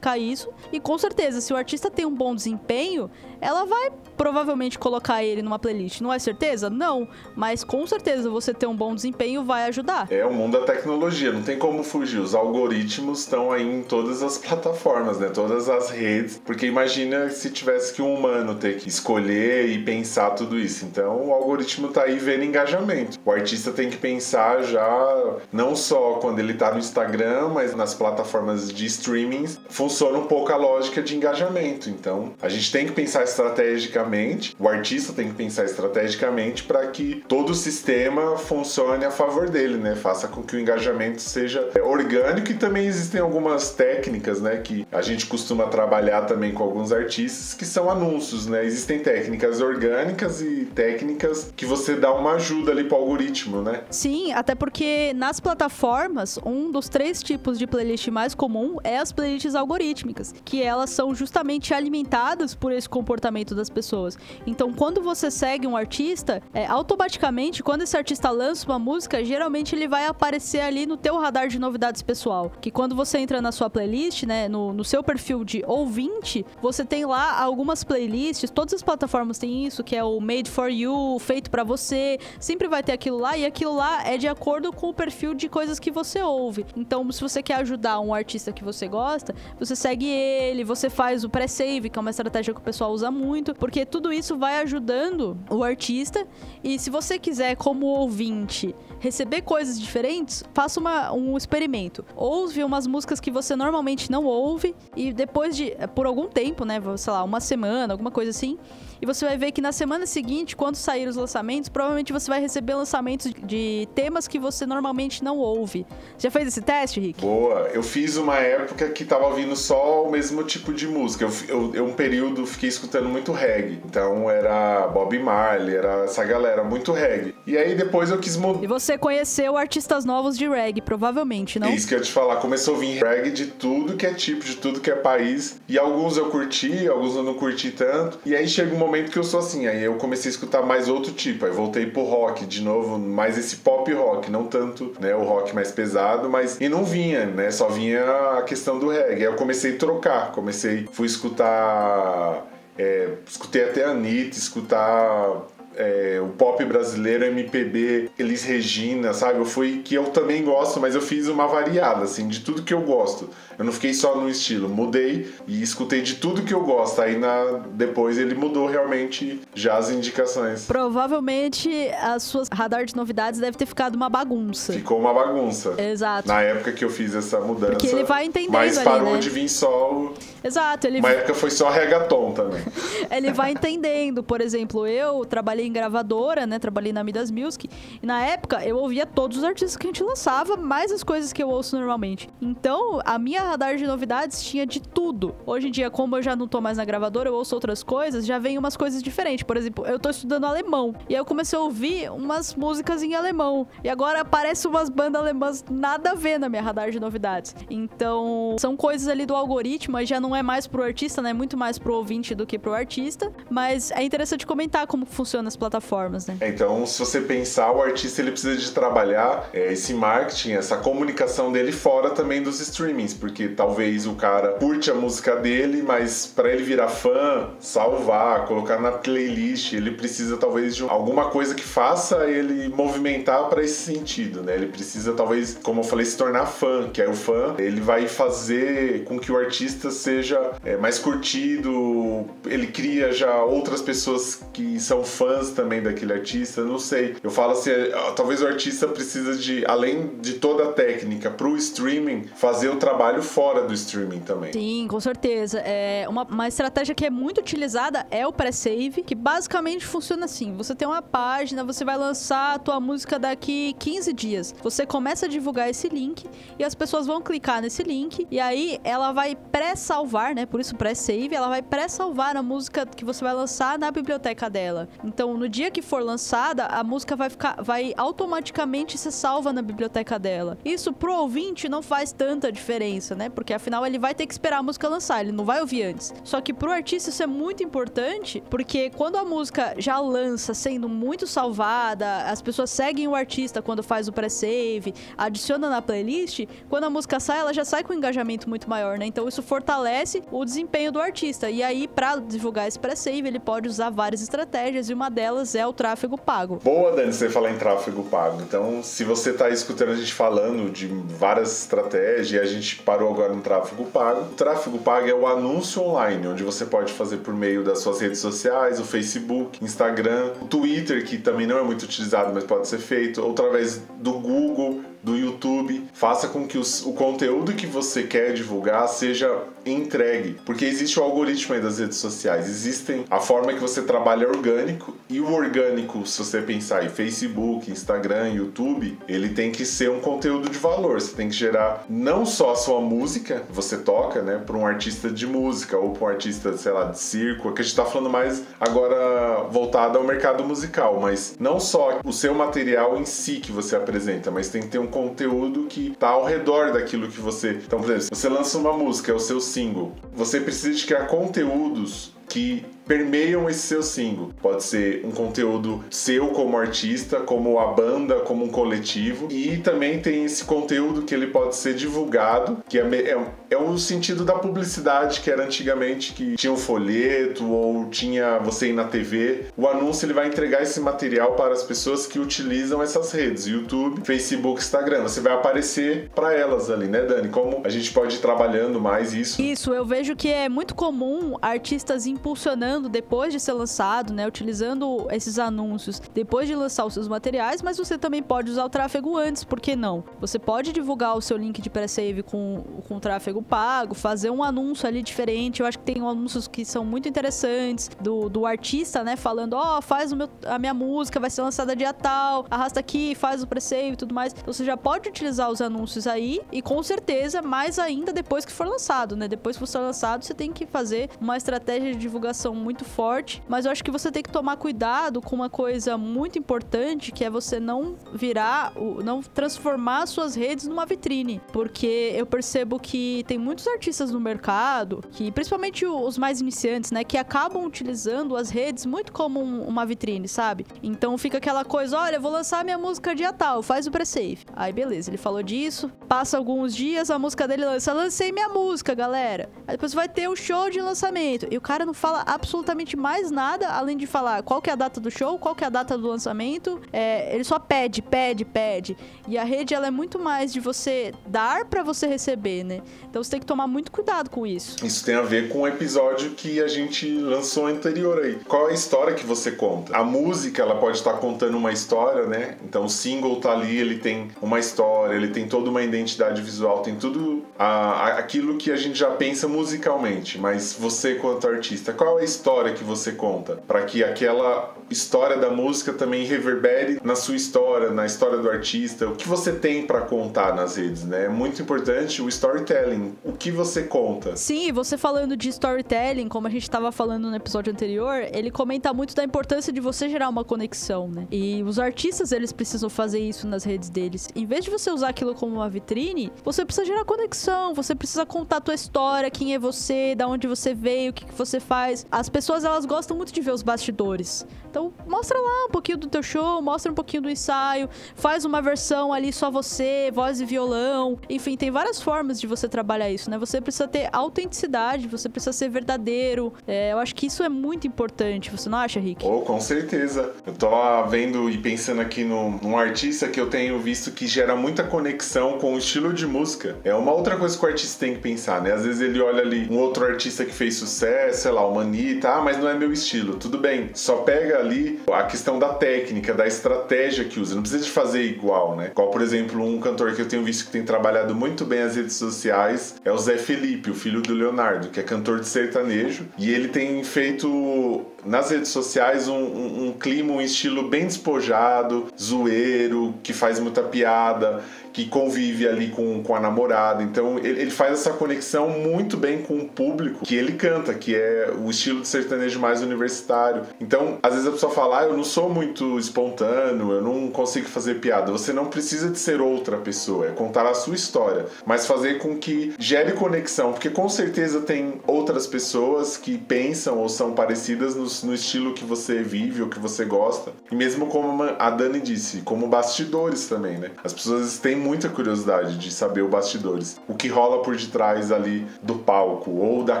isso 0.18 0.50
e 0.72 0.80
com 0.80 0.96
certeza 0.98 1.40
se 1.40 1.52
o 1.52 1.56
artista 1.56 1.90
tem 1.90 2.04
um 2.04 2.14
bom 2.14 2.34
desempenho, 2.34 3.10
ela 3.40 3.64
vai 3.64 3.90
provavelmente 4.16 4.78
colocar 4.78 5.22
ele 5.22 5.42
numa 5.42 5.58
playlist. 5.58 6.00
Não 6.00 6.12
é 6.12 6.18
certeza? 6.18 6.70
Não, 6.70 7.08
mas 7.34 7.64
com 7.64 7.86
certeza 7.86 8.30
você 8.30 8.54
ter 8.54 8.66
um 8.66 8.76
bom 8.76 8.94
desempenho 8.94 9.44
vai 9.44 9.64
ajudar. 9.64 10.06
É 10.10 10.24
o 10.24 10.32
mundo 10.32 10.58
da 10.58 10.64
tecnologia, 10.64 11.32
não 11.32 11.42
tem 11.42 11.58
como 11.58 11.82
fugir. 11.82 12.20
Os 12.20 12.34
algoritmos 12.34 13.20
estão 13.20 13.52
aí 13.52 13.62
em 13.62 13.82
todas 13.82 14.22
as 14.22 14.38
plataformas, 14.38 15.18
né? 15.18 15.28
Todas 15.28 15.68
as 15.68 15.90
redes, 15.90 16.40
porque 16.44 16.66
imagina 16.66 17.28
se 17.30 17.50
tivesse 17.50 17.92
que 17.92 18.00
um 18.00 18.14
humano 18.14 18.54
ter 18.54 18.76
que 18.76 18.88
escolher 18.88 19.68
e 19.68 19.82
pensar 19.82 20.30
tudo 20.30 20.58
isso. 20.58 20.84
Então, 20.84 21.26
o 21.26 21.32
algoritmo 21.32 21.88
tá 21.88 22.04
aí 22.04 22.18
vendo 22.18 22.44
engajamento. 22.44 23.18
O 23.24 23.30
artista 23.30 23.72
tem 23.72 23.90
que 23.90 23.96
pensar 23.96 24.62
já 24.62 25.36
não 25.52 25.74
só 25.74 26.14
quando 26.14 26.38
ele 26.38 26.54
tá 26.54 26.72
no 26.72 26.78
Instagram, 26.78 27.48
mas 27.48 27.74
nas 27.74 27.94
plataformas 27.94 28.72
de 28.72 28.86
streaming, 28.86 29.46
funciona 29.68 30.18
um 30.18 30.26
pouco 30.26 30.52
a 30.52 30.56
lógica 30.56 31.02
de 31.02 31.16
engajamento. 31.16 31.90
Então, 31.90 32.32
a 32.40 32.48
gente 32.48 32.70
tem 32.70 32.86
que 32.86 32.92
pensar 32.92 33.24
estrategicamente, 33.24 34.54
o 34.58 34.68
artista 34.68 35.12
tem 35.12 35.28
que 35.28 35.34
pensar 35.34 35.64
estrategicamente 35.64 36.64
para 36.64 36.86
que 36.88 37.24
todo 37.28 37.50
o 37.50 37.54
sistema 37.54 38.36
funcione 38.36 39.04
a 39.04 39.10
favor 39.10 39.48
dele, 39.48 39.76
né? 39.76 39.94
Faça 39.94 40.28
com 40.28 40.42
que 40.42 40.56
o 40.56 40.60
engajamento 40.60 41.20
seja 41.20 41.68
orgânico 41.82 42.50
e 42.50 42.54
também 42.54 42.86
existem 42.86 43.20
algumas 43.20 43.70
técnicas, 43.70 44.40
né, 44.40 44.56
que 44.58 44.86
a 44.90 45.02
gente 45.02 45.26
costuma 45.26 45.66
trabalhar 45.66 46.22
também 46.22 46.52
com 46.52 46.62
alguns 46.62 46.92
artistas 46.92 47.54
que 47.54 47.64
são 47.64 47.90
anúncios, 47.90 48.46
né? 48.46 48.64
Existem 48.64 48.98
técnicas 49.00 49.60
orgânicas 49.60 50.40
e 50.40 50.66
técnicas 50.74 51.52
que 51.56 51.66
você 51.66 51.94
dá 51.94 52.12
uma 52.12 52.34
ajuda 52.34 52.72
ali 52.72 52.84
pro 52.84 52.96
algoritmo, 52.96 53.62
né? 53.62 53.82
Sim, 53.90 54.32
até 54.32 54.54
porque 54.54 55.12
nas 55.14 55.40
plataformas, 55.40 56.38
um 56.44 56.70
dos 56.70 56.88
três 56.88 57.22
tipos 57.22 57.58
de 57.58 57.66
playlist 57.66 58.08
mais 58.08 58.34
comum 58.34 58.76
é 58.82 58.98
as 58.98 59.12
playlists 59.12 59.53
algorítmicas, 59.54 60.34
que 60.44 60.62
elas 60.62 60.90
são 60.90 61.14
justamente 61.14 61.72
alimentadas 61.72 62.54
por 62.54 62.72
esse 62.72 62.88
comportamento 62.88 63.54
das 63.54 63.70
pessoas. 63.70 64.16
Então, 64.46 64.72
quando 64.72 65.02
você 65.02 65.30
segue 65.30 65.66
um 65.66 65.76
artista, 65.76 66.42
é, 66.52 66.66
automaticamente, 66.66 67.62
quando 67.62 67.82
esse 67.82 67.96
artista 67.96 68.30
lança 68.30 68.66
uma 68.66 68.78
música, 68.78 69.24
geralmente 69.24 69.74
ele 69.74 69.88
vai 69.88 70.06
aparecer 70.06 70.60
ali 70.60 70.86
no 70.86 70.96
teu 70.96 71.18
radar 71.18 71.48
de 71.48 71.58
novidades 71.58 72.02
pessoal. 72.02 72.52
Que 72.60 72.70
quando 72.70 72.94
você 72.94 73.18
entra 73.18 73.40
na 73.40 73.52
sua 73.52 73.70
playlist, 73.70 74.24
né, 74.24 74.48
no, 74.48 74.72
no 74.72 74.84
seu 74.84 75.02
perfil 75.02 75.44
de 75.44 75.64
ouvinte, 75.66 76.44
você 76.60 76.84
tem 76.84 77.04
lá 77.04 77.40
algumas 77.40 77.84
playlists, 77.84 78.50
todas 78.50 78.74
as 78.74 78.82
plataformas 78.82 79.38
têm 79.38 79.66
isso, 79.66 79.84
que 79.84 79.96
é 79.96 80.04
o 80.04 80.20
Made 80.20 80.50
for 80.50 80.70
You, 80.70 81.18
feito 81.18 81.50
para 81.50 81.64
você, 81.64 82.18
sempre 82.38 82.68
vai 82.68 82.82
ter 82.82 82.92
aquilo 82.92 83.18
lá 83.18 83.36
e 83.36 83.44
aquilo 83.44 83.74
lá 83.74 84.06
é 84.06 84.16
de 84.16 84.28
acordo 84.28 84.72
com 84.72 84.88
o 84.88 84.94
perfil 84.94 85.34
de 85.34 85.48
coisas 85.48 85.78
que 85.78 85.90
você 85.90 86.22
ouve. 86.22 86.66
Então, 86.76 87.10
se 87.12 87.20
você 87.20 87.42
quer 87.42 87.56
ajudar 87.56 88.00
um 88.00 88.12
artista 88.12 88.52
que 88.52 88.64
você 88.64 88.88
gosta, 88.88 89.34
você 89.58 89.76
segue 89.76 90.06
ele, 90.06 90.64
você 90.64 90.90
faz 90.90 91.24
o 91.24 91.28
pré-save, 91.28 91.88
que 91.90 91.98
é 91.98 92.00
uma 92.00 92.10
estratégia 92.10 92.52
que 92.52 92.60
o 92.60 92.62
pessoal 92.62 92.92
usa 92.92 93.10
muito, 93.10 93.54
porque 93.54 93.84
tudo 93.84 94.12
isso 94.12 94.36
vai 94.36 94.60
ajudando 94.62 95.38
o 95.50 95.62
artista. 95.62 96.26
E 96.62 96.78
se 96.78 96.90
você 96.90 97.18
quiser, 97.18 97.56
como 97.56 97.86
ouvinte, 97.86 98.74
receber 98.98 99.42
coisas 99.42 99.78
diferentes, 99.78 100.44
faça 100.52 100.80
uma, 100.80 101.12
um 101.12 101.36
experimento. 101.36 102.04
Ouve 102.16 102.64
umas 102.64 102.86
músicas 102.86 103.20
que 103.20 103.30
você 103.30 103.54
normalmente 103.54 104.10
não 104.10 104.24
ouve 104.24 104.74
e 104.96 105.12
depois 105.12 105.56
de, 105.56 105.72
por 105.94 106.06
algum 106.06 106.28
tempo, 106.28 106.64
né, 106.64 106.80
sei 106.96 107.12
lá, 107.12 107.22
uma 107.22 107.40
semana, 107.40 107.94
alguma 107.94 108.10
coisa 108.10 108.30
assim, 108.30 108.58
e 109.04 109.06
você 109.06 109.26
vai 109.26 109.36
ver 109.36 109.52
que 109.52 109.60
na 109.60 109.70
semana 109.70 110.06
seguinte, 110.06 110.56
quando 110.56 110.76
sair 110.76 111.06
os 111.06 111.14
lançamentos, 111.14 111.68
provavelmente 111.68 112.10
você 112.10 112.26
vai 112.30 112.40
receber 112.40 112.74
lançamentos 112.74 113.30
de 113.44 113.86
temas 113.94 114.26
que 114.26 114.38
você 114.38 114.64
normalmente 114.64 115.22
não 115.22 115.36
ouve. 115.36 115.86
Já 116.18 116.30
fez 116.30 116.48
esse 116.48 116.62
teste, 116.62 117.00
Rick? 117.00 117.20
Boa, 117.20 117.68
eu 117.74 117.82
fiz 117.82 118.16
uma 118.16 118.38
época 118.38 118.88
que 118.88 119.04
tava 119.04 119.26
ouvindo 119.26 119.54
só 119.56 120.04
o 120.04 120.10
mesmo 120.10 120.42
tipo 120.42 120.72
de 120.72 120.88
música. 120.88 121.26
Eu, 121.26 121.30
eu, 121.48 121.74
eu 121.74 121.84
um 121.84 121.92
período 121.92 122.46
fiquei 122.46 122.70
escutando 122.70 123.06
muito 123.06 123.30
reggae. 123.30 123.78
Então 123.84 124.30
era 124.30 124.86
Bob 124.86 125.18
Marley, 125.18 125.76
era 125.76 126.04
essa 126.04 126.24
galera, 126.24 126.64
muito 126.64 126.90
reggae. 126.90 127.34
E 127.46 127.58
aí 127.58 127.74
depois 127.74 128.08
eu 128.08 128.18
quis 128.18 128.38
mudar. 128.38 128.64
E 128.64 128.66
você 128.66 128.96
conheceu 128.96 129.58
artistas 129.58 130.06
novos 130.06 130.38
de 130.38 130.48
reggae, 130.48 130.80
provavelmente, 130.80 131.58
não? 131.58 131.68
É 131.68 131.74
isso 131.74 131.86
que 131.86 131.92
eu 131.92 131.98
ia 131.98 132.04
te 132.04 132.10
falar. 132.10 132.36
Começou 132.36 132.76
a 132.76 132.78
vir 132.78 133.04
reggae 133.04 133.30
de 133.30 133.48
tudo 133.48 133.98
que 133.98 134.06
é 134.06 134.14
tipo, 134.14 134.42
de 134.42 134.56
tudo 134.56 134.80
que 134.80 134.90
é 134.90 134.94
país. 134.94 135.60
E 135.68 135.78
alguns 135.78 136.16
eu 136.16 136.30
curti, 136.30 136.88
alguns 136.88 137.14
eu 137.14 137.22
não 137.22 137.34
curti 137.34 137.70
tanto. 137.70 138.18
E 138.24 138.34
aí 138.34 138.48
chega 138.48 138.74
um 138.74 138.78
momento 138.78 138.93
que 139.02 139.18
eu 139.18 139.24
sou 139.24 139.40
assim. 139.40 139.66
Aí 139.66 139.82
eu 139.82 139.94
comecei 139.96 140.30
a 140.30 140.32
escutar 140.32 140.62
mais 140.62 140.88
outro 140.88 141.12
tipo. 141.12 141.44
Aí 141.44 141.52
voltei 141.52 141.86
pro 141.86 142.02
rock 142.02 142.46
de 142.46 142.62
novo, 142.62 142.98
mais 142.98 143.36
esse 143.36 143.56
pop 143.56 143.92
rock, 143.92 144.30
não 144.30 144.46
tanto, 144.46 144.94
né, 145.00 145.14
o 145.14 145.24
rock 145.24 145.54
mais 145.54 145.72
pesado, 145.72 146.30
mas 146.30 146.60
e 146.60 146.68
não 146.68 146.84
vinha, 146.84 147.26
né? 147.26 147.50
Só 147.50 147.68
vinha 147.68 148.04
a 148.38 148.42
questão 148.42 148.78
do 148.78 148.88
reggae. 148.88 149.14
Aí 149.14 149.22
eu 149.24 149.34
comecei 149.34 149.74
a 149.74 149.78
trocar, 149.78 150.32
comecei, 150.32 150.86
fui 150.92 151.06
escutar 151.06 152.46
é, 152.76 153.08
escutei 153.26 153.64
até 153.64 153.84
a 153.84 153.90
Anitta, 153.90 154.36
escutar 154.36 155.42
é, 155.76 156.20
o 156.22 156.28
pop 156.28 156.64
brasileiro, 156.64 157.24
MPB, 157.24 158.10
Elis 158.18 158.44
Regina, 158.44 159.12
sabe? 159.12 159.38
Eu 159.38 159.44
fui 159.44 159.82
que 159.84 159.94
eu 159.94 160.04
também 160.04 160.42
gosto, 160.44 160.80
mas 160.80 160.94
eu 160.94 161.00
fiz 161.00 161.28
uma 161.28 161.46
variada, 161.46 162.04
assim, 162.04 162.28
de 162.28 162.40
tudo 162.40 162.62
que 162.62 162.72
eu 162.72 162.80
gosto. 162.80 163.30
Eu 163.58 163.64
não 163.64 163.72
fiquei 163.72 163.94
só 163.94 164.16
no 164.16 164.28
estilo, 164.28 164.68
mudei 164.68 165.32
e 165.46 165.62
escutei 165.62 166.02
de 166.02 166.16
tudo 166.16 166.42
que 166.42 166.52
eu 166.52 166.62
gosto. 166.62 167.00
Aí 167.00 167.16
na, 167.16 167.62
depois 167.70 168.18
ele 168.18 168.34
mudou 168.34 168.66
realmente 168.66 169.40
já 169.54 169.76
as 169.76 169.90
indicações. 169.90 170.66
Provavelmente 170.66 171.70
as 172.00 172.22
suas 172.22 172.48
radar 172.52 172.84
de 172.84 172.96
novidades 172.96 173.40
deve 173.40 173.56
ter 173.56 173.66
ficado 173.66 173.94
uma 173.94 174.08
bagunça. 174.08 174.72
Ficou 174.72 174.98
uma 174.98 175.14
bagunça. 175.14 175.74
Exato. 175.78 176.26
Na 176.28 176.40
época 176.40 176.72
que 176.72 176.84
eu 176.84 176.90
fiz 176.90 177.14
essa 177.14 177.40
mudança. 177.40 177.72
Porque 177.72 177.86
ele 177.86 178.04
vai 178.04 178.24
entendendo 178.24 178.52
Mas 178.52 178.76
ali, 178.76 178.84
parou 178.84 179.14
né? 179.14 179.18
de 179.18 179.30
vir 179.30 179.48
só. 179.48 180.12
Exato, 180.42 180.86
ele 180.86 180.98
Uma 180.98 181.10
época 181.10 181.34
foi 181.34 181.50
só 181.50 181.70
reggaeton 181.70 182.32
também. 182.32 182.62
ele 183.10 183.32
vai 183.32 183.52
entendendo. 183.52 184.22
Por 184.22 184.40
exemplo, 184.40 184.86
eu 184.86 185.24
trabalhei 185.64 185.68
em 185.68 185.72
gravadora, 185.72 186.46
né? 186.46 186.58
Trabalhei 186.58 186.92
na 186.92 187.02
Midas 187.02 187.30
Music. 187.30 187.68
E 188.02 188.06
na 188.06 188.20
época 188.22 188.64
eu 188.64 188.76
ouvia 188.76 189.06
todos 189.06 189.38
os 189.38 189.44
artistas 189.44 189.76
que 189.76 189.86
a 189.86 189.88
gente 189.88 190.02
lançava, 190.02 190.56
mais 190.56 190.92
as 190.92 191.02
coisas 191.02 191.32
que 191.32 191.42
eu 191.42 191.48
ouço 191.48 191.76
normalmente. 191.76 192.28
Então, 192.40 193.00
a 193.04 193.18
minha 193.18 193.42
radar 193.42 193.76
de 193.76 193.86
novidades 193.86 194.42
tinha 194.42 194.66
de 194.66 194.80
tudo. 194.80 195.34
Hoje 195.46 195.68
em 195.68 195.70
dia, 195.70 195.90
como 195.90 196.16
eu 196.16 196.22
já 196.22 196.36
não 196.36 196.46
tô 196.46 196.60
mais 196.60 196.76
na 196.76 196.84
gravadora, 196.84 197.28
eu 197.28 197.34
ouço 197.34 197.54
outras 197.54 197.82
coisas, 197.82 198.26
já 198.26 198.38
vem 198.38 198.58
umas 198.58 198.76
coisas 198.76 199.02
diferentes. 199.02 199.44
Por 199.44 199.56
exemplo, 199.56 199.86
eu 199.86 199.98
tô 199.98 200.10
estudando 200.10 200.44
alemão. 200.44 200.94
E 201.08 201.14
aí 201.14 201.20
eu 201.20 201.24
comecei 201.24 201.58
a 201.58 201.62
ouvir 201.62 202.10
umas 202.10 202.54
músicas 202.54 203.02
em 203.02 203.14
alemão. 203.14 203.66
E 203.82 203.88
agora 203.88 204.20
aparecem 204.20 204.70
umas 204.70 204.88
bandas 204.88 205.20
alemãs 205.20 205.64
nada 205.70 206.12
a 206.12 206.14
ver 206.14 206.38
na 206.38 206.48
minha 206.48 206.62
radar 206.62 206.90
de 206.90 207.00
novidades. 207.00 207.54
Então, 207.70 208.56
são 208.58 208.76
coisas 208.76 209.08
ali 209.08 209.26
do 209.26 209.34
algoritmo, 209.34 210.04
já 210.04 210.20
não 210.20 210.34
é 210.34 210.42
mais 210.42 210.66
pro 210.66 210.82
artista, 210.82 211.22
né? 211.22 211.32
Muito 211.32 211.56
mais 211.56 211.78
pro 211.78 211.94
ouvinte 211.94 212.34
do 212.34 212.46
que 212.46 212.58
pro 212.58 212.74
artista. 212.74 213.32
Mas 213.48 213.90
é 213.90 214.02
interessante 214.02 214.46
comentar 214.46 214.86
como 214.86 215.06
funciona 215.06 215.50
plataformas, 215.56 216.26
né? 216.26 216.36
Então, 216.40 216.84
se 216.86 216.98
você 216.98 217.20
pensar, 217.20 217.72
o 217.72 217.82
artista 217.82 218.20
ele 218.20 218.30
precisa 218.30 218.56
de 218.56 218.70
trabalhar 218.70 219.48
é, 219.52 219.72
esse 219.72 219.94
marketing, 219.94 220.52
essa 220.52 220.76
comunicação 220.76 221.52
dele 221.52 221.72
fora 221.72 222.10
também 222.10 222.42
dos 222.42 222.60
streamings, 222.60 223.14
porque 223.14 223.48
talvez 223.48 224.06
o 224.06 224.14
cara 224.14 224.52
curte 224.52 224.90
a 224.90 224.94
música 224.94 225.36
dele, 225.36 225.82
mas 225.82 226.26
para 226.26 226.50
ele 226.50 226.62
virar 226.62 226.88
fã, 226.88 227.50
salvar, 227.60 228.46
colocar 228.46 228.80
na 228.80 228.92
playlist, 228.92 229.72
ele 229.72 229.92
precisa 229.92 230.36
talvez 230.36 230.76
de 230.76 230.82
alguma 230.84 231.30
coisa 231.30 231.54
que 231.54 231.64
faça 231.64 232.26
ele 232.26 232.68
movimentar 232.68 233.48
para 233.48 233.62
esse 233.62 233.82
sentido, 233.82 234.42
né? 234.42 234.54
Ele 234.54 234.66
precisa 234.66 235.12
talvez, 235.12 235.58
como 235.62 235.80
eu 235.80 235.84
falei, 235.84 236.04
se 236.04 236.16
tornar 236.16 236.46
fã, 236.46 236.88
que 236.92 237.00
é 237.00 237.08
o 237.08 237.14
fã, 237.14 237.54
ele 237.58 237.80
vai 237.80 238.06
fazer 238.08 239.04
com 239.04 239.18
que 239.18 239.30
o 239.30 239.36
artista 239.36 239.90
seja 239.90 240.52
é, 240.64 240.76
mais 240.76 240.98
curtido, 240.98 242.26
ele 242.46 242.66
cria 242.66 243.12
já 243.12 243.42
outras 243.42 243.82
pessoas 243.82 244.40
que 244.52 244.78
são 244.80 245.04
fãs 245.04 245.43
também 245.50 245.82
daquele 245.82 246.12
artista, 246.12 246.62
não 246.62 246.78
sei. 246.78 247.16
Eu 247.22 247.30
falo 247.30 247.52
assim, 247.52 247.70
talvez 248.16 248.42
o 248.42 248.46
artista 248.46 248.86
precisa 248.88 249.36
de, 249.36 249.64
além 249.66 250.16
de 250.20 250.34
toda 250.34 250.64
a 250.64 250.72
técnica 250.72 251.30
pro 251.30 251.56
streaming, 251.56 252.24
fazer 252.34 252.68
o 252.68 252.76
trabalho 252.76 253.22
fora 253.22 253.62
do 253.62 253.74
streaming 253.74 254.20
também. 254.20 254.52
Sim, 254.52 254.86
com 254.88 255.00
certeza. 255.00 255.58
É 255.60 256.06
uma, 256.08 256.24
uma 256.24 256.48
estratégia 256.48 256.94
que 256.94 257.04
é 257.04 257.10
muito 257.10 257.38
utilizada 257.38 258.06
é 258.10 258.26
o 258.26 258.32
pré-save, 258.32 259.02
que 259.02 259.14
basicamente 259.14 259.86
funciona 259.86 260.24
assim. 260.24 260.54
Você 260.56 260.74
tem 260.74 260.86
uma 260.86 261.02
página, 261.02 261.64
você 261.64 261.84
vai 261.84 261.96
lançar 261.96 262.54
a 262.54 262.58
tua 262.58 262.80
música 262.80 263.18
daqui 263.18 263.74
15 263.78 264.12
dias. 264.12 264.54
Você 264.62 264.86
começa 264.86 265.26
a 265.26 265.28
divulgar 265.28 265.68
esse 265.68 265.88
link 265.88 266.24
e 266.58 266.64
as 266.64 266.74
pessoas 266.74 267.06
vão 267.06 267.20
clicar 267.20 267.60
nesse 267.60 267.82
link 267.82 268.26
e 268.30 268.40
aí 268.40 268.80
ela 268.84 269.12
vai 269.12 269.36
pré-salvar, 269.36 270.34
né? 270.34 270.46
Por 270.46 270.60
isso 270.60 270.74
pré-save, 270.76 271.34
ela 271.34 271.48
vai 271.48 271.62
pré-salvar 271.62 272.36
a 272.36 272.42
música 272.42 272.86
que 272.86 273.04
você 273.04 273.24
vai 273.24 273.34
lançar 273.34 273.78
na 273.78 273.90
biblioteca 273.90 274.48
dela. 274.48 274.88
Então, 275.02 275.33
no 275.36 275.48
dia 275.48 275.70
que 275.70 275.82
for 275.82 276.02
lançada, 276.02 276.66
a 276.66 276.82
música 276.84 277.16
vai 277.16 277.30
ficar 277.30 277.62
vai 277.62 277.94
automaticamente 277.96 278.96
ser 278.98 279.10
salva 279.10 279.52
na 279.52 279.62
biblioteca 279.62 280.18
dela. 280.18 280.58
Isso 280.64 280.92
pro 280.92 281.14
ouvinte 281.14 281.68
não 281.68 281.82
faz 281.82 282.12
tanta 282.12 282.50
diferença, 282.50 283.14
né? 283.14 283.28
Porque 283.28 283.52
afinal 283.52 283.86
ele 283.86 283.98
vai 283.98 284.14
ter 284.14 284.26
que 284.26 284.32
esperar 284.32 284.58
a 284.58 284.62
música 284.62 284.88
lançar, 284.88 285.20
ele 285.20 285.32
não 285.32 285.44
vai 285.44 285.60
ouvir 285.60 285.82
antes. 285.82 286.12
Só 286.24 286.40
que 286.40 286.52
pro 286.52 286.70
artista 286.70 287.10
isso 287.10 287.22
é 287.22 287.26
muito 287.26 287.62
importante, 287.62 288.42
porque 288.48 288.90
quando 288.90 289.16
a 289.16 289.24
música 289.24 289.74
já 289.78 289.98
lança 289.98 290.54
sendo 290.54 290.88
muito 290.88 291.26
salvada, 291.26 292.24
as 292.24 292.40
pessoas 292.40 292.70
seguem 292.70 293.08
o 293.08 293.14
artista 293.14 293.62
quando 293.62 293.82
faz 293.82 294.08
o 294.08 294.12
pré-save, 294.12 294.94
adiciona 295.16 295.68
na 295.68 295.82
playlist, 295.82 296.46
quando 296.68 296.84
a 296.84 296.90
música 296.90 297.18
sai, 297.20 297.40
ela 297.40 297.52
já 297.52 297.64
sai 297.64 297.82
com 297.82 297.92
um 297.92 297.96
engajamento 297.96 298.48
muito 298.48 298.68
maior, 298.68 298.98
né? 298.98 299.06
Então 299.06 299.28
isso 299.28 299.42
fortalece 299.42 300.22
o 300.30 300.44
desempenho 300.44 300.92
do 300.92 301.00
artista. 301.00 301.50
E 301.50 301.62
aí, 301.62 301.88
para 301.88 302.16
divulgar 302.16 302.68
esse 302.68 302.78
pré-save, 302.78 303.26
ele 303.26 303.40
pode 303.40 303.68
usar 303.68 303.90
várias 303.90 304.22
estratégias 304.22 304.88
e 304.88 304.94
uma 304.94 305.08
delas 305.08 305.23
é 305.54 305.66
o 305.66 305.72
tráfego 305.72 306.18
pago. 306.18 306.60
Boa, 306.62 306.92
Dani, 306.92 307.12
você 307.12 307.28
falar 307.28 307.50
em 307.50 307.58
tráfego 307.58 308.02
pago. 308.04 308.42
Então, 308.42 308.82
se 308.82 309.04
você 309.04 309.30
está 309.30 309.48
escutando 309.48 309.90
a 309.90 309.96
gente 309.96 310.12
falando 310.12 310.70
de 310.70 310.86
várias 310.86 311.62
estratégias 311.62 312.30
e 312.32 312.38
a 312.38 312.44
gente 312.44 312.76
parou 312.82 313.12
agora 313.12 313.32
no 313.32 313.40
tráfego 313.40 313.84
pago, 313.86 314.22
o 314.22 314.34
tráfego 314.34 314.78
pago 314.78 315.08
é 315.08 315.14
o 315.14 315.26
anúncio 315.26 315.82
online, 315.82 316.26
onde 316.28 316.42
você 316.42 316.64
pode 316.64 316.92
fazer 316.92 317.18
por 317.18 317.34
meio 317.34 317.64
das 317.64 317.80
suas 317.80 318.00
redes 318.00 318.18
sociais, 318.18 318.78
o 318.78 318.84
Facebook, 318.84 319.64
Instagram, 319.64 320.32
o 320.40 320.46
Twitter, 320.46 321.04
que 321.04 321.18
também 321.18 321.46
não 321.46 321.58
é 321.58 321.62
muito 321.62 321.84
utilizado, 321.84 322.32
mas 322.34 322.44
pode 322.44 322.68
ser 322.68 322.78
feito, 322.78 323.22
ou 323.22 323.32
através 323.32 323.82
do 323.98 324.12
Google, 324.12 324.82
do 325.04 325.16
YouTube, 325.16 325.84
faça 325.92 326.28
com 326.28 326.46
que 326.46 326.56
os, 326.56 326.84
o 326.84 326.92
conteúdo 326.94 327.52
que 327.52 327.66
você 327.66 328.02
quer 328.04 328.32
divulgar 328.32 328.88
seja 328.88 329.44
entregue, 329.66 330.36
porque 330.44 330.64
existe 330.64 330.98
o 330.98 331.02
algoritmo 331.02 331.54
aí 331.54 331.60
das 331.60 331.78
redes 331.78 331.98
sociais, 331.98 332.48
existem 332.48 333.04
a 333.10 333.18
forma 333.18 333.52
que 333.52 333.60
você 333.60 333.82
trabalha 333.82 334.28
orgânico 334.28 334.96
e 335.08 335.20
o 335.20 335.32
orgânico, 335.32 336.06
se 336.06 336.18
você 336.18 336.40
pensar 336.42 336.84
em 336.84 336.88
Facebook, 336.88 337.70
Instagram, 337.70 338.30
YouTube, 338.30 338.98
ele 339.08 339.30
tem 339.30 339.50
que 339.50 339.64
ser 339.64 339.90
um 339.90 340.00
conteúdo 340.00 340.50
de 340.50 340.58
valor, 340.58 341.00
você 341.00 341.14
tem 341.14 341.28
que 341.28 341.34
gerar 341.34 341.84
não 341.88 342.26
só 342.26 342.52
a 342.52 342.56
sua 342.56 342.80
música, 342.80 343.42
você 343.50 343.76
toca, 343.76 344.22
né, 344.22 344.42
para 344.44 344.56
um 344.56 344.66
artista 344.66 345.10
de 345.10 345.26
música 345.26 345.78
ou 345.78 345.92
para 345.92 346.04
um 346.04 346.08
artista, 346.08 346.56
sei 346.56 346.72
lá, 346.72 346.84
de 346.84 346.98
circo, 346.98 347.52
a 347.56 347.62
gente 347.62 347.76
tá 347.76 347.84
falando 347.84 348.10
mais 348.10 348.42
agora 348.60 349.44
voltado 349.50 349.98
ao 349.98 350.04
mercado 350.04 350.44
musical, 350.44 350.98
mas 351.00 351.36
não 351.38 351.58
só 351.58 352.00
o 352.04 352.12
seu 352.12 352.34
material 352.34 352.96
em 352.96 353.04
si 353.04 353.36
que 353.36 353.52
você 353.52 353.76
apresenta, 353.76 354.30
mas 354.30 354.48
tem 354.48 354.62
que 354.62 354.68
ter 354.68 354.78
um 354.78 354.86
conteúdo 354.94 355.64
que 355.64 355.94
tá 355.98 356.10
ao 356.10 356.24
redor 356.24 356.72
daquilo 356.72 357.08
que 357.08 357.20
você. 357.20 357.60
Então, 357.66 357.80
por 357.80 357.90
exemplo, 357.90 358.16
você 358.16 358.28
lança 358.28 358.56
uma 358.56 358.72
música, 358.72 359.10
é 359.10 359.14
o 359.14 359.18
seu 359.18 359.40
single. 359.40 359.92
Você 360.14 360.40
precisa 360.40 360.72
de 360.72 360.86
criar 360.86 361.06
conteúdos 361.06 362.12
que 362.28 362.64
permeiam 362.86 363.48
esse 363.48 363.60
seu 363.60 363.82
single. 363.82 364.30
Pode 364.40 364.62
ser 364.62 365.04
um 365.04 365.10
conteúdo 365.10 365.84
seu 365.90 366.28
como 366.28 366.56
artista, 366.56 367.20
como 367.20 367.58
a 367.58 367.72
banda, 367.72 368.20
como 368.20 368.44
um 368.44 368.48
coletivo. 368.48 369.28
E 369.30 369.58
também 369.58 370.00
tem 370.00 370.24
esse 370.24 370.44
conteúdo 370.44 371.02
que 371.02 371.14
ele 371.14 371.28
pode 371.28 371.56
ser 371.56 371.74
divulgado, 371.74 372.62
que 372.68 372.78
é, 372.78 372.82
é, 372.82 373.26
é 373.50 373.56
o 373.56 373.78
sentido 373.78 374.24
da 374.24 374.34
publicidade 374.34 375.20
que 375.20 375.30
era 375.30 375.44
antigamente, 375.44 376.12
que 376.12 376.36
tinha 376.36 376.52
um 376.52 376.56
folheto 376.56 377.50
ou 377.50 377.86
tinha 377.86 378.38
você 378.38 378.68
ir 378.68 378.72
na 378.72 378.84
TV. 378.84 379.46
O 379.56 379.66
anúncio 379.66 380.06
ele 380.06 380.12
vai 380.12 380.28
entregar 380.28 380.62
esse 380.62 380.80
material 380.80 381.32
para 381.32 381.52
as 381.52 381.62
pessoas 381.62 382.06
que 382.06 382.18
utilizam 382.18 382.82
essas 382.82 383.12
redes, 383.12 383.46
YouTube, 383.46 384.02
Facebook, 384.04 384.60
Instagram. 384.60 385.02
Você 385.02 385.20
vai 385.20 385.32
aparecer 385.32 386.10
para 386.14 386.32
elas 386.34 386.70
ali, 386.70 386.86
né, 386.86 387.02
Dani? 387.02 387.28
Como 387.28 387.62
a 387.64 387.68
gente 387.68 387.92
pode 387.92 388.16
ir 388.16 388.20
trabalhando 388.20 388.80
mais 388.80 389.14
isso? 389.14 389.40
Isso, 389.40 389.72
eu 389.72 389.84
vejo 389.84 390.14
que 390.16 390.28
é 390.28 390.48
muito 390.48 390.74
comum 390.74 391.36
artistas 391.40 392.06
impulsionando 392.06 392.73
depois 392.82 393.32
de 393.32 393.40
ser 393.40 393.52
lançado, 393.52 394.12
né? 394.12 394.26
Utilizando 394.26 395.06
esses 395.10 395.38
anúncios 395.38 396.00
depois 396.12 396.46
de 396.46 396.54
lançar 396.54 396.84
os 396.84 396.94
seus 396.94 397.08
materiais, 397.08 397.62
mas 397.62 397.76
você 397.76 397.98
também 397.98 398.22
pode 398.22 398.50
usar 398.50 398.64
o 398.64 398.68
tráfego 398.68 399.16
antes, 399.16 399.44
por 399.44 399.60
que 399.60 399.76
não? 399.76 400.04
Você 400.20 400.38
pode 400.38 400.72
divulgar 400.72 401.16
o 401.16 401.20
seu 401.20 401.36
link 401.36 401.60
de 401.60 401.70
pré-save 401.70 402.22
com, 402.22 402.62
com 402.86 402.98
tráfego 402.98 403.42
pago, 403.42 403.94
fazer 403.94 404.30
um 404.30 404.42
anúncio 404.42 404.86
ali 404.86 405.02
diferente. 405.02 405.60
Eu 405.60 405.66
acho 405.66 405.78
que 405.78 405.84
tem 405.84 406.02
anúncios 406.06 406.46
que 406.46 406.64
são 406.64 406.84
muito 406.84 407.08
interessantes 407.08 407.90
do, 408.00 408.28
do 408.28 408.46
artista, 408.46 409.02
né? 409.02 409.16
Falando, 409.16 409.54
ó, 409.54 409.78
oh, 409.78 409.82
faz 409.82 410.12
meu, 410.12 410.28
a 410.46 410.58
minha 410.58 410.74
música, 410.74 411.20
vai 411.20 411.30
ser 411.30 411.42
lançada 411.42 411.74
dia 411.74 411.92
tal, 411.92 412.46
arrasta 412.50 412.80
aqui, 412.80 413.14
faz 413.14 413.42
o 413.42 413.46
pré-save 413.46 413.92
e 413.92 413.96
tudo 413.96 414.14
mais. 414.14 414.32
Então, 414.32 414.52
você 414.52 414.64
já 414.64 414.76
pode 414.76 415.08
utilizar 415.08 415.50
os 415.50 415.60
anúncios 415.60 416.06
aí 416.06 416.40
e 416.52 416.62
com 416.62 416.82
certeza 416.82 417.42
mais 417.42 417.78
ainda 417.78 418.12
depois 418.12 418.44
que 418.44 418.52
for 418.52 418.66
lançado, 418.66 419.16
né? 419.16 419.28
Depois 419.28 419.56
que 419.56 419.66
for 419.66 419.78
lançado, 419.78 420.24
você 420.24 420.34
tem 420.34 420.52
que 420.52 420.66
fazer 420.66 421.10
uma 421.20 421.36
estratégia 421.36 421.92
de 421.92 421.98
divulgação 421.98 422.54
muito 422.64 422.84
forte, 422.84 423.42
mas 423.46 423.66
eu 423.66 423.72
acho 423.72 423.84
que 423.84 423.90
você 423.90 424.10
tem 424.10 424.22
que 424.22 424.30
tomar 424.30 424.56
cuidado 424.56 425.20
com 425.20 425.36
uma 425.36 425.50
coisa 425.50 425.98
muito 425.98 426.38
importante, 426.38 427.12
que 427.12 427.24
é 427.24 427.28
você 427.28 427.60
não 427.60 427.96
virar, 428.12 428.72
não 429.04 429.22
transformar 429.22 430.06
suas 430.06 430.34
redes 430.34 430.66
numa 430.66 430.86
vitrine, 430.86 431.40
porque 431.52 432.12
eu 432.16 432.24
percebo 432.24 432.80
que 432.80 433.22
tem 433.26 433.36
muitos 433.36 433.66
artistas 433.68 434.10
no 434.10 434.18
mercado, 434.18 435.02
que 435.12 435.30
principalmente 435.30 435.84
os 435.84 436.16
mais 436.16 436.40
iniciantes, 436.40 436.90
né, 436.90 437.04
que 437.04 437.18
acabam 437.18 437.64
utilizando 437.64 438.36
as 438.36 438.48
redes 438.48 438.86
muito 438.86 439.12
como 439.12 439.40
uma 439.40 439.84
vitrine, 439.84 440.26
sabe? 440.26 440.66
Então 440.82 441.18
fica 441.18 441.36
aquela 441.38 441.64
coisa, 441.64 441.98
olha, 441.98 442.18
vou 442.18 442.32
lançar 442.32 442.64
minha 442.64 442.78
música 442.78 443.14
dia 443.14 443.32
tal, 443.32 443.62
faz 443.62 443.86
o 443.86 443.90
pre-save. 443.90 444.38
Aí 444.54 444.72
beleza, 444.72 445.10
ele 445.10 445.18
falou 445.18 445.42
disso, 445.42 445.92
passa 446.08 446.38
alguns 446.38 446.74
dias, 446.74 447.10
a 447.10 447.18
música 447.18 447.46
dele 447.46 447.66
lança, 447.66 447.92
lancei 447.92 448.32
minha 448.32 448.48
música, 448.48 448.94
galera. 448.94 449.50
Aí 449.66 449.74
depois 449.74 449.92
vai 449.92 450.08
ter 450.08 450.28
o 450.28 450.36
show 450.36 450.70
de 450.70 450.80
lançamento, 450.80 451.46
e 451.50 451.56
o 451.58 451.60
cara 451.60 451.84
não 451.84 451.92
fala 451.92 452.22
absolutamente 452.26 452.53
absolutamente 452.54 452.96
mais 452.96 453.32
nada 453.32 453.68
além 453.68 453.96
de 453.96 454.06
falar 454.06 454.42
qual 454.42 454.62
que 454.62 454.70
é 454.70 454.72
a 454.72 454.76
data 454.76 455.00
do 455.00 455.10
show, 455.10 455.38
qual 455.38 455.54
que 455.54 455.64
é 455.64 455.66
a 455.66 455.70
data 455.70 455.98
do 455.98 456.06
lançamento. 456.06 456.80
É, 456.92 457.34
ele 457.34 457.42
só 457.42 457.58
pede, 457.58 458.00
pede, 458.00 458.44
pede. 458.44 458.96
E 459.26 459.36
a 459.36 459.42
rede 459.42 459.74
ela 459.74 459.88
é 459.88 459.90
muito 459.90 460.20
mais 460.20 460.52
de 460.52 460.60
você 460.60 461.12
dar 461.26 461.64
para 461.64 461.82
você 461.82 462.06
receber, 462.06 462.62
né? 462.62 462.80
Então 463.10 463.22
você 463.22 463.32
tem 463.32 463.40
que 463.40 463.46
tomar 463.46 463.66
muito 463.66 463.90
cuidado 463.90 464.30
com 464.30 464.46
isso. 464.46 464.84
Isso 464.84 465.04
tem 465.04 465.16
a 465.16 465.22
ver 465.22 465.48
com 465.48 465.62
o 465.62 465.68
episódio 465.68 466.30
que 466.30 466.60
a 466.60 466.68
gente 466.68 467.08
lançou 467.18 467.66
anterior 467.66 468.22
aí. 468.22 468.38
Qual 468.46 468.68
é 468.68 468.70
a 468.70 468.74
história 468.74 469.14
que 469.14 469.26
você 469.26 469.50
conta? 469.50 469.96
A 469.96 470.04
música 470.04 470.62
ela 470.62 470.76
pode 470.76 470.98
estar 470.98 471.14
contando 471.14 471.56
uma 471.56 471.72
história, 471.72 472.26
né? 472.26 472.56
Então 472.64 472.84
o 472.84 472.88
single 472.88 473.40
tá 473.40 473.52
ali, 473.52 473.76
ele 473.76 473.98
tem 473.98 474.28
uma 474.40 474.60
história, 474.60 475.16
ele 475.16 475.28
tem 475.28 475.48
toda 475.48 475.70
uma 475.70 475.82
identidade 475.82 476.40
visual, 476.40 476.82
tem 476.82 476.94
tudo 476.94 477.42
a, 477.58 477.66
a, 477.66 478.08
aquilo 478.18 478.56
que 478.58 478.70
a 478.70 478.76
gente 478.76 478.98
já 478.98 479.10
pensa 479.10 479.48
musicalmente. 479.48 480.38
Mas 480.38 480.72
você, 480.78 481.16
quanto 481.16 481.48
artista, 481.48 481.92
qual 481.92 482.18
é 482.18 482.22
a 482.22 482.24
história 482.24 482.43
que 482.76 482.84
você 482.84 483.12
conta, 483.12 483.56
para 483.66 483.82
que 483.84 484.04
aquela 484.04 484.74
história 484.90 485.36
da 485.38 485.50
música 485.50 485.92
também 485.92 486.24
reverbere 486.24 487.00
na 487.02 487.14
sua 487.14 487.36
história, 487.36 487.90
na 487.90 488.04
história 488.04 488.38
do 488.38 488.48
artista, 488.50 489.08
o 489.08 489.16
que 489.16 489.26
você 489.26 489.52
tem 489.52 489.86
para 489.86 490.02
contar 490.02 490.54
nas 490.54 490.76
redes, 490.76 491.04
né? 491.04 491.24
É 491.24 491.28
muito 491.28 491.62
importante 491.62 492.20
o 492.20 492.28
storytelling, 492.28 493.14
o 493.24 493.32
que 493.32 493.50
você 493.50 493.84
conta. 493.84 494.36
Sim, 494.36 494.72
você 494.72 494.98
falando 494.98 495.36
de 495.36 495.48
storytelling, 495.48 496.28
como 496.28 496.46
a 496.46 496.50
gente 496.50 496.62
estava 496.64 496.92
falando 496.92 497.30
no 497.30 497.36
episódio 497.36 497.72
anterior, 497.72 498.26
ele 498.32 498.50
comenta 498.50 498.92
muito 498.92 499.14
da 499.14 499.24
importância 499.24 499.72
de 499.72 499.80
você 499.80 500.08
gerar 500.08 500.28
uma 500.28 500.44
conexão, 500.44 501.08
né? 501.08 501.26
E 501.30 501.62
os 501.62 501.78
artistas, 501.78 502.30
eles 502.30 502.52
precisam 502.52 502.90
fazer 502.90 503.20
isso 503.20 503.46
nas 503.46 503.64
redes 503.64 503.88
deles. 503.88 504.28
Em 504.34 504.44
vez 504.44 504.64
de 504.64 504.70
você 504.70 504.90
usar 504.90 505.08
aquilo 505.08 505.34
como 505.34 505.56
uma 505.56 505.68
vitrine, 505.68 506.30
você 506.44 506.64
precisa 506.64 506.86
gerar 506.86 507.04
conexão, 507.04 507.72
você 507.74 507.94
precisa 507.94 508.26
contar 508.26 508.58
a 508.58 508.60
tua 508.60 508.74
história, 508.74 509.30
quem 509.30 509.54
é 509.54 509.58
você, 509.58 510.14
da 510.14 510.28
onde 510.28 510.46
você 510.46 510.74
veio, 510.74 511.10
o 511.10 511.14
que, 511.14 511.24
que 511.24 511.34
você 511.34 511.58
faz. 511.58 512.06
As 512.10 512.28
pessoas 512.34 512.64
elas 512.64 512.84
gostam 512.84 513.16
muito 513.16 513.32
de 513.32 513.40
ver 513.40 513.52
os 513.52 513.62
bastidores. 513.62 514.44
Então, 514.68 514.92
mostra 515.06 515.38
lá 515.38 515.66
um 515.66 515.70
pouquinho 515.70 515.96
do 515.96 516.08
teu 516.08 516.20
show, 516.20 516.60
mostra 516.60 516.90
um 516.90 516.94
pouquinho 516.94 517.22
do 517.22 517.30
ensaio, 517.30 517.88
faz 518.16 518.44
uma 518.44 518.60
versão 518.60 519.12
ali 519.12 519.32
só 519.32 519.52
você, 519.52 520.10
voz 520.12 520.40
e 520.40 520.44
violão. 520.44 521.16
Enfim, 521.30 521.56
tem 521.56 521.70
várias 521.70 522.02
formas 522.02 522.40
de 522.40 522.48
você 522.48 522.68
trabalhar 522.68 523.08
isso, 523.08 523.30
né? 523.30 523.38
Você 523.38 523.60
precisa 523.60 523.86
ter 523.86 524.08
autenticidade, 524.12 525.06
você 525.06 525.28
precisa 525.28 525.52
ser 525.52 525.68
verdadeiro. 525.68 526.52
É, 526.66 526.90
eu 526.90 526.98
acho 526.98 527.14
que 527.14 527.26
isso 527.26 527.44
é 527.44 527.48
muito 527.48 527.86
importante, 527.86 528.50
você 528.50 528.68
não 528.68 528.78
acha, 528.78 528.98
Rick? 528.98 529.24
Oh, 529.24 529.42
com 529.42 529.60
certeza. 529.60 530.32
Eu 530.44 530.54
tava 530.54 531.06
vendo 531.08 531.48
e 531.48 531.56
pensando 531.56 532.00
aqui 532.00 532.24
num, 532.24 532.58
num 532.60 532.76
artista 532.76 533.28
que 533.28 533.40
eu 533.40 533.48
tenho 533.48 533.78
visto 533.78 534.10
que 534.10 534.26
gera 534.26 534.56
muita 534.56 534.82
conexão 534.82 535.56
com 535.58 535.74
o 535.74 535.78
estilo 535.78 536.12
de 536.12 536.26
música. 536.26 536.78
É 536.82 536.92
uma 536.92 537.12
outra 537.12 537.36
coisa 537.36 537.56
que 537.56 537.64
o 537.64 537.68
artista 537.68 538.04
tem 538.04 538.14
que 538.14 538.20
pensar, 538.20 538.60
né? 538.60 538.72
Às 538.72 538.84
vezes 538.84 539.00
ele 539.00 539.20
olha 539.20 539.42
ali 539.42 539.68
um 539.70 539.78
outro 539.78 540.04
artista 540.04 540.44
que 540.44 540.52
fez 540.52 540.74
sucesso, 540.74 541.42
sei 541.42 541.52
lá, 541.52 541.64
o 541.64 541.72
Manita, 541.72 542.23
ah, 542.24 542.40
mas 542.42 542.58
não 542.58 542.68
é 542.68 542.74
meu 542.74 542.92
estilo. 542.92 543.36
Tudo 543.36 543.58
bem, 543.58 543.90
só 543.94 544.16
pega 544.18 544.58
ali 544.58 545.00
a 545.12 545.24
questão 545.24 545.58
da 545.58 545.68
técnica, 545.74 546.34
da 546.34 546.46
estratégia 546.46 547.24
que 547.24 547.40
usa. 547.40 547.54
Não 547.54 547.62
precisa 547.62 547.84
de 547.84 547.90
fazer 547.90 548.22
igual, 548.22 548.76
né? 548.76 548.90
Qual, 548.94 549.10
por 549.10 549.22
exemplo, 549.22 549.64
um 549.64 549.78
cantor 549.80 550.14
que 550.14 550.22
eu 550.22 550.28
tenho 550.28 550.44
visto 550.44 550.66
que 550.66 550.72
tem 550.72 550.84
trabalhado 550.84 551.34
muito 551.34 551.64
bem 551.64 551.82
as 551.82 551.96
redes 551.96 552.14
sociais 552.14 552.96
é 553.04 553.12
o 553.12 553.18
Zé 553.18 553.36
Felipe, 553.36 553.90
o 553.90 553.94
filho 553.94 554.20
do 554.20 554.32
Leonardo, 554.34 554.88
que 554.88 555.00
é 555.00 555.02
cantor 555.02 555.40
de 555.40 555.48
sertanejo. 555.48 556.26
E 556.38 556.52
ele 556.52 556.68
tem 556.68 557.02
feito 557.04 558.04
nas 558.24 558.50
redes 558.50 558.68
sociais 558.68 559.28
um, 559.28 559.34
um, 559.34 559.88
um 559.88 559.92
clima, 559.92 560.32
um 560.32 560.40
estilo 560.40 560.88
bem 560.88 561.06
despojado, 561.06 562.06
zoeiro, 562.20 563.14
que 563.22 563.32
faz 563.32 563.60
muita 563.60 563.82
piada 563.82 564.62
que 564.94 565.06
convive 565.06 565.68
ali 565.68 565.88
com, 565.88 566.22
com 566.22 566.36
a 566.36 566.40
namorada. 566.40 567.02
Então 567.02 567.36
ele, 567.36 567.60
ele, 567.60 567.70
faz 567.70 567.94
essa 567.94 568.12
conexão 568.12 568.70
muito 568.70 569.16
bem 569.16 569.42
com 569.42 569.56
o 569.56 569.68
público 569.68 570.24
que 570.24 570.36
ele 570.36 570.52
canta, 570.52 570.94
que 570.94 571.14
é 571.16 571.52
o 571.58 571.68
estilo 571.68 572.03
de 572.04 572.08
sertanejo 572.08 572.60
mais 572.60 572.82
universitário. 572.82 573.62
Então, 573.80 574.18
às 574.22 574.34
vezes 574.34 574.48
a 574.48 574.52
pessoa 574.52 574.72
fala, 574.72 575.00
ah, 575.00 575.04
eu 575.04 575.16
não 575.16 575.24
sou 575.24 575.48
muito 575.48 575.98
espontâneo, 575.98 576.92
eu 576.92 577.02
não 577.02 577.28
consigo 577.28 577.66
fazer 577.68 577.94
piada. 577.94 578.30
Você 578.30 578.52
não 578.52 578.66
precisa 578.66 579.10
de 579.10 579.18
ser 579.18 579.40
outra 579.40 579.78
pessoa, 579.78 580.26
é 580.26 580.30
contar 580.30 580.66
a 580.66 580.74
sua 580.74 580.94
história, 580.94 581.46
mas 581.66 581.86
fazer 581.86 582.18
com 582.18 582.36
que 582.36 582.74
gere 582.78 583.12
conexão, 583.12 583.72
porque 583.72 583.90
com 583.90 584.08
certeza 584.08 584.60
tem 584.60 585.00
outras 585.06 585.46
pessoas 585.46 586.16
que 586.16 586.36
pensam 586.36 586.98
ou 586.98 587.08
são 587.08 587.32
parecidas 587.32 587.94
no, 587.94 588.06
no 588.28 588.34
estilo 588.34 588.74
que 588.74 588.84
você 588.84 589.22
vive 589.22 589.62
ou 589.62 589.68
que 589.68 589.78
você 589.78 590.04
gosta. 590.04 590.52
E 590.70 590.76
mesmo 590.76 591.06
como 591.06 591.42
a 591.42 591.70
Dani 591.70 592.00
disse, 592.00 592.42
como 592.42 592.68
bastidores 592.68 593.46
também, 593.46 593.78
né? 593.78 593.90
As 594.02 594.12
pessoas 594.12 594.58
têm 594.58 594.76
muita 594.76 595.08
curiosidade 595.08 595.78
de 595.78 595.90
saber 595.90 596.22
o 596.22 596.28
bastidores, 596.28 597.00
o 597.08 597.14
que 597.14 597.28
rola 597.28 597.62
por 597.62 597.74
detrás 597.76 598.30
ali 598.30 598.66
do 598.82 598.96
palco 598.96 599.50
ou 599.50 599.82
da 599.82 600.00